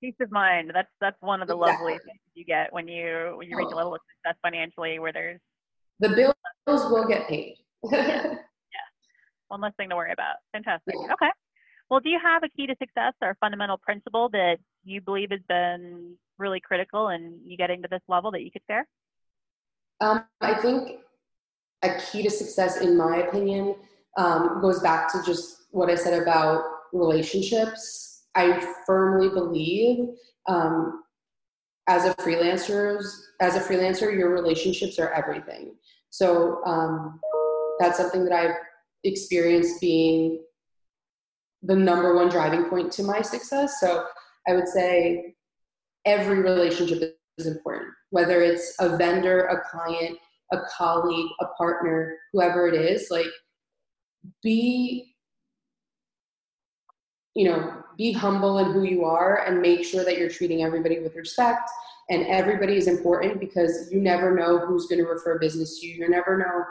peace 0.02 0.16
of 0.20 0.32
mind. 0.32 0.72
That's 0.74 0.90
that's 1.00 1.18
one 1.22 1.42
of 1.42 1.48
the 1.48 1.56
exactly. 1.56 1.94
lovely 1.94 2.00
things 2.06 2.20
you 2.34 2.44
get 2.44 2.74
when 2.74 2.88
you 2.88 3.34
when 3.38 3.50
you 3.50 3.58
reach 3.58 3.70
a 3.72 3.74
oh. 3.74 3.78
level 3.78 3.96
of 3.96 4.02
success 4.16 4.38
financially 4.42 5.00
where 5.00 5.14
there's 5.14 5.40
the 6.00 6.10
bills 6.10 6.36
will 6.66 7.08
get 7.08 7.28
paid. 7.28 7.56
yeah. 7.92 8.24
yeah. 8.24 8.88
One 9.48 9.62
less 9.62 9.74
thing 9.78 9.90
to 9.90 9.96
worry 9.96 10.12
about. 10.12 10.38
Fantastic. 10.52 10.96
Yeah. 10.98 11.14
Okay. 11.14 11.30
Well, 11.90 12.00
do 12.00 12.10
you 12.10 12.20
have 12.24 12.44
a 12.44 12.50
key 12.50 12.68
to 12.68 12.76
success 12.80 13.14
or 13.22 13.32
a 13.32 13.36
fundamental 13.36 13.78
principle 13.78 14.30
that 14.30 14.58
you 14.84 15.02
believe 15.02 15.30
has 15.32 15.42
been 15.48 16.16
really 16.38 16.60
critical 16.60 17.10
in 17.10 17.40
you 17.46 17.58
getting 17.58 17.82
to 17.84 17.88
this 17.90 18.02
level 18.08 18.32
that 18.32 18.42
you 18.42 18.52
could 18.52 18.64
share? 18.68 18.88
Um, 20.00 20.24
I 20.40 20.56
think 20.56 21.02
a 21.84 22.00
key 22.00 22.24
to 22.24 22.30
success, 22.30 22.78
in 22.78 22.98
my 22.98 23.18
opinion, 23.18 23.76
um, 24.18 24.60
goes 24.62 24.80
back 24.80 25.12
to 25.12 25.22
just 25.24 25.68
what 25.72 25.90
I 25.90 25.96
said 25.96 26.20
about 26.20 26.64
relationships 26.94 28.11
I 28.36 28.66
firmly 28.86 29.30
believe 29.30 30.10
um, 30.48 31.04
as 31.88 32.06
a 32.06 32.14
freelancer, 32.16 33.02
as 33.40 33.56
a 33.56 33.60
freelancer, 33.60 34.16
your 34.18 34.30
relationships 34.30 35.00
are 35.00 35.12
everything. 35.12 35.76
So 36.10 36.64
um, 36.66 37.20
that's 37.80 37.98
something 37.98 38.24
that 38.26 38.34
I've 38.34 38.56
experienced 39.04 39.82
being 39.82 40.44
the 41.64 41.76
number 41.76 42.16
one 42.16 42.30
driving 42.30 42.66
point 42.66 42.92
to 42.94 43.04
my 43.04 43.22
success. 43.22 43.80
So 43.80 44.06
I 44.48 44.54
would 44.54 44.68
say 44.68 45.36
every 46.06 46.40
relationship 46.40 47.18
is 47.38 47.48
important, 47.48 47.90
whether 48.10 48.42
it's 48.42 48.76
a 48.80 48.98
vendor, 48.98 49.46
a 49.46 49.62
client, 49.70 50.18
a 50.52 50.58
colleague, 50.76 51.30
a 51.40 51.46
partner, 51.58 52.16
whoever 52.34 52.68
it 52.68 52.76
is. 52.76 53.08
Like, 53.10 53.28
be 54.44 55.12
you 57.34 57.46
know, 57.46 57.81
be 58.02 58.12
humble 58.12 58.58
in 58.58 58.72
who 58.72 58.82
you 58.82 59.06
are 59.06 59.46
and 59.46 59.62
make 59.62 59.86
sure 59.86 60.04
that 60.04 60.18
you're 60.18 60.30
treating 60.30 60.64
everybody 60.64 60.98
with 61.00 61.16
respect. 61.16 61.70
And 62.10 62.26
everybody 62.26 62.76
is 62.76 62.88
important 62.88 63.40
because 63.40 63.92
you 63.92 64.02
never 64.02 64.36
know 64.36 64.58
who's 64.58 64.88
going 64.88 65.04
to 65.04 65.08
refer 65.08 65.38
business 65.38 65.80
to 65.80 65.88
you. 65.88 65.94
You 65.98 66.10
never 66.10 66.36
know, 66.36 66.64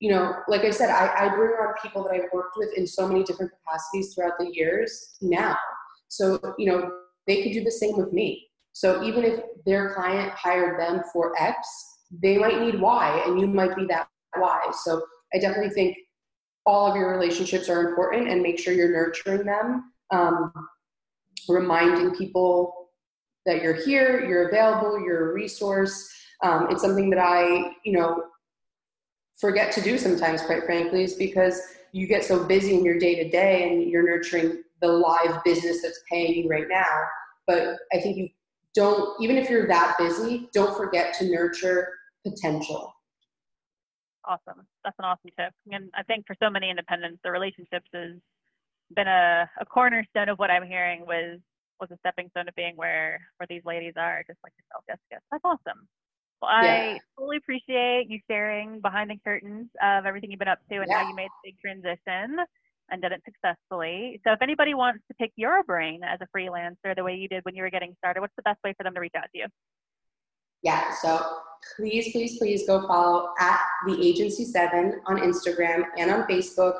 you 0.00 0.10
know, 0.10 0.34
like 0.48 0.62
I 0.62 0.70
said, 0.70 0.90
I, 0.90 1.26
I 1.26 1.28
bring 1.36 1.52
on 1.52 1.72
people 1.80 2.02
that 2.02 2.12
I've 2.12 2.32
worked 2.32 2.56
with 2.56 2.70
in 2.76 2.84
so 2.84 3.06
many 3.06 3.22
different 3.22 3.52
capacities 3.52 4.12
throughout 4.12 4.32
the 4.40 4.50
years 4.52 5.14
now. 5.20 5.56
So, 6.08 6.40
you 6.58 6.66
know, 6.66 6.90
they 7.28 7.44
could 7.44 7.52
do 7.52 7.62
the 7.62 7.70
same 7.70 7.96
with 7.96 8.12
me. 8.12 8.48
So 8.72 9.04
even 9.04 9.22
if 9.22 9.38
their 9.64 9.94
client 9.94 10.32
hired 10.32 10.80
them 10.80 11.02
for 11.12 11.32
X, 11.40 11.56
they 12.20 12.38
might 12.38 12.60
need 12.60 12.80
Y 12.80 13.22
and 13.24 13.40
you 13.40 13.46
might 13.46 13.76
be 13.76 13.86
that 13.86 14.08
Y. 14.36 14.60
So 14.82 15.00
I 15.32 15.38
definitely 15.38 15.70
think 15.70 15.96
all 16.66 16.90
of 16.90 16.96
your 16.96 17.12
relationships 17.12 17.68
are 17.68 17.88
important 17.88 18.28
and 18.28 18.42
make 18.42 18.58
sure 18.58 18.74
you're 18.74 18.90
nurturing 18.90 19.44
them 19.44 19.91
um, 20.12 20.52
reminding 21.48 22.14
people 22.14 22.90
that 23.46 23.62
you're 23.62 23.74
here, 23.74 24.24
you're 24.24 24.48
available, 24.48 25.00
you're 25.04 25.30
a 25.30 25.34
resource. 25.34 26.08
Um, 26.42 26.68
it's 26.70 26.82
something 26.82 27.10
that 27.10 27.18
I, 27.18 27.72
you 27.84 27.92
know, 27.92 28.24
forget 29.40 29.72
to 29.72 29.80
do 29.80 29.98
sometimes, 29.98 30.42
quite 30.42 30.64
frankly, 30.64 31.02
is 31.02 31.14
because 31.14 31.60
you 31.92 32.06
get 32.06 32.24
so 32.24 32.44
busy 32.44 32.74
in 32.74 32.84
your 32.84 32.98
day 32.98 33.16
to 33.16 33.28
day 33.28 33.68
and 33.68 33.90
you're 33.90 34.04
nurturing 34.04 34.62
the 34.80 34.88
live 34.88 35.42
business 35.44 35.82
that's 35.82 36.00
paying 36.10 36.44
you 36.44 36.48
right 36.48 36.68
now. 36.68 36.86
But 37.46 37.76
I 37.92 38.00
think 38.00 38.16
you 38.16 38.28
don't, 38.74 39.20
even 39.20 39.36
if 39.36 39.50
you're 39.50 39.66
that 39.66 39.96
busy, 39.98 40.48
don't 40.52 40.76
forget 40.76 41.14
to 41.18 41.30
nurture 41.30 41.88
potential. 42.26 42.92
Awesome. 44.24 44.66
That's 44.84 44.96
an 44.98 45.04
awesome 45.04 45.30
tip. 45.38 45.52
And 45.70 45.90
I 45.96 46.02
think 46.04 46.26
for 46.26 46.36
so 46.40 46.48
many 46.48 46.70
independents, 46.70 47.18
the 47.24 47.30
relationships 47.30 47.88
is 47.92 48.20
been 48.94 49.08
a, 49.08 49.48
a 49.60 49.66
cornerstone 49.66 50.28
of 50.28 50.38
what 50.38 50.50
I'm 50.50 50.66
hearing 50.66 51.02
was 51.06 51.40
was 51.80 51.90
a 51.90 51.98
stepping 51.98 52.28
stone 52.30 52.46
to 52.46 52.52
being 52.52 52.76
where 52.76 53.20
where 53.38 53.46
these 53.48 53.62
ladies 53.64 53.94
are, 53.96 54.24
just 54.26 54.38
like 54.44 54.52
yourself, 54.58 54.84
Jessica. 54.88 55.22
That's 55.30 55.44
awesome. 55.44 55.88
Well, 56.40 56.50
I 56.50 56.98
fully 57.16 57.36
appreciate 57.36 58.06
you 58.08 58.18
sharing 58.28 58.80
behind 58.80 59.10
the 59.10 59.16
curtains 59.24 59.68
of 59.80 60.06
everything 60.06 60.30
you've 60.30 60.40
been 60.40 60.48
up 60.48 60.58
to 60.70 60.78
and 60.78 60.86
yeah. 60.88 61.02
how 61.02 61.08
you 61.08 61.14
made 61.14 61.28
the 61.44 61.50
big 61.50 61.60
transition 61.60 62.36
and 62.90 63.00
did 63.00 63.12
it 63.12 63.22
successfully. 63.24 64.20
So 64.24 64.32
if 64.32 64.42
anybody 64.42 64.74
wants 64.74 65.04
to 65.06 65.14
pick 65.14 65.30
your 65.36 65.62
brain 65.62 66.00
as 66.02 66.18
a 66.20 66.36
freelancer 66.36 66.96
the 66.96 67.04
way 67.04 67.14
you 67.14 67.28
did 67.28 67.44
when 67.44 67.54
you 67.54 67.62
were 67.62 67.70
getting 67.70 67.94
started, 67.98 68.20
what's 68.20 68.34
the 68.36 68.42
best 68.42 68.58
way 68.64 68.74
for 68.76 68.82
them 68.82 68.94
to 68.94 69.00
reach 69.00 69.14
out 69.16 69.28
to 69.32 69.38
you? 69.38 69.46
Yeah, 70.62 70.92
so 71.00 71.24
please, 71.76 72.12
please, 72.12 72.38
please 72.38 72.66
go 72.66 72.86
follow 72.86 73.34
at 73.38 73.60
the 73.86 73.94
agency 74.04 74.44
seven 74.44 75.00
on 75.06 75.18
Instagram 75.18 75.84
and 75.96 76.10
on 76.10 76.26
Facebook 76.28 76.74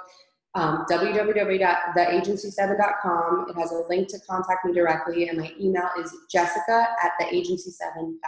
um, 0.55 0.85
www.theagency7.com. 0.91 3.47
It 3.49 3.55
has 3.59 3.73
a 3.73 3.85
link 3.89 4.09
to 4.09 4.19
contact 4.29 4.67
me 4.67 4.73
directly, 4.73 5.29
and 5.29 5.39
my 5.39 5.53
email 5.59 5.89
is 5.99 6.15
jessica 6.31 6.89
at 7.03 7.13
theagency7.com. 7.21 8.19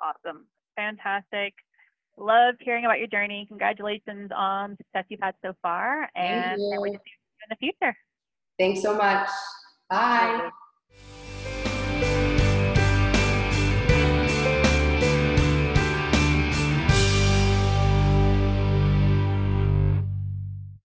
Awesome. 0.00 0.46
Fantastic. 0.76 1.52
Love 2.18 2.54
hearing 2.60 2.84
about 2.84 2.98
your 2.98 3.08
journey. 3.08 3.46
Congratulations 3.48 4.30
on 4.34 4.70
the 4.70 4.76
success 4.78 5.04
you've 5.08 5.20
had 5.20 5.34
so 5.44 5.52
far, 5.62 6.08
and 6.14 6.58
can't 6.58 6.80
wait 6.80 6.92
to 6.92 6.98
see 6.98 7.10
you 7.10 7.16
in 7.44 7.50
the 7.50 7.56
future. 7.56 7.94
Thanks 8.58 8.80
so 8.82 8.96
much. 8.96 9.28
Bye. 9.90 10.48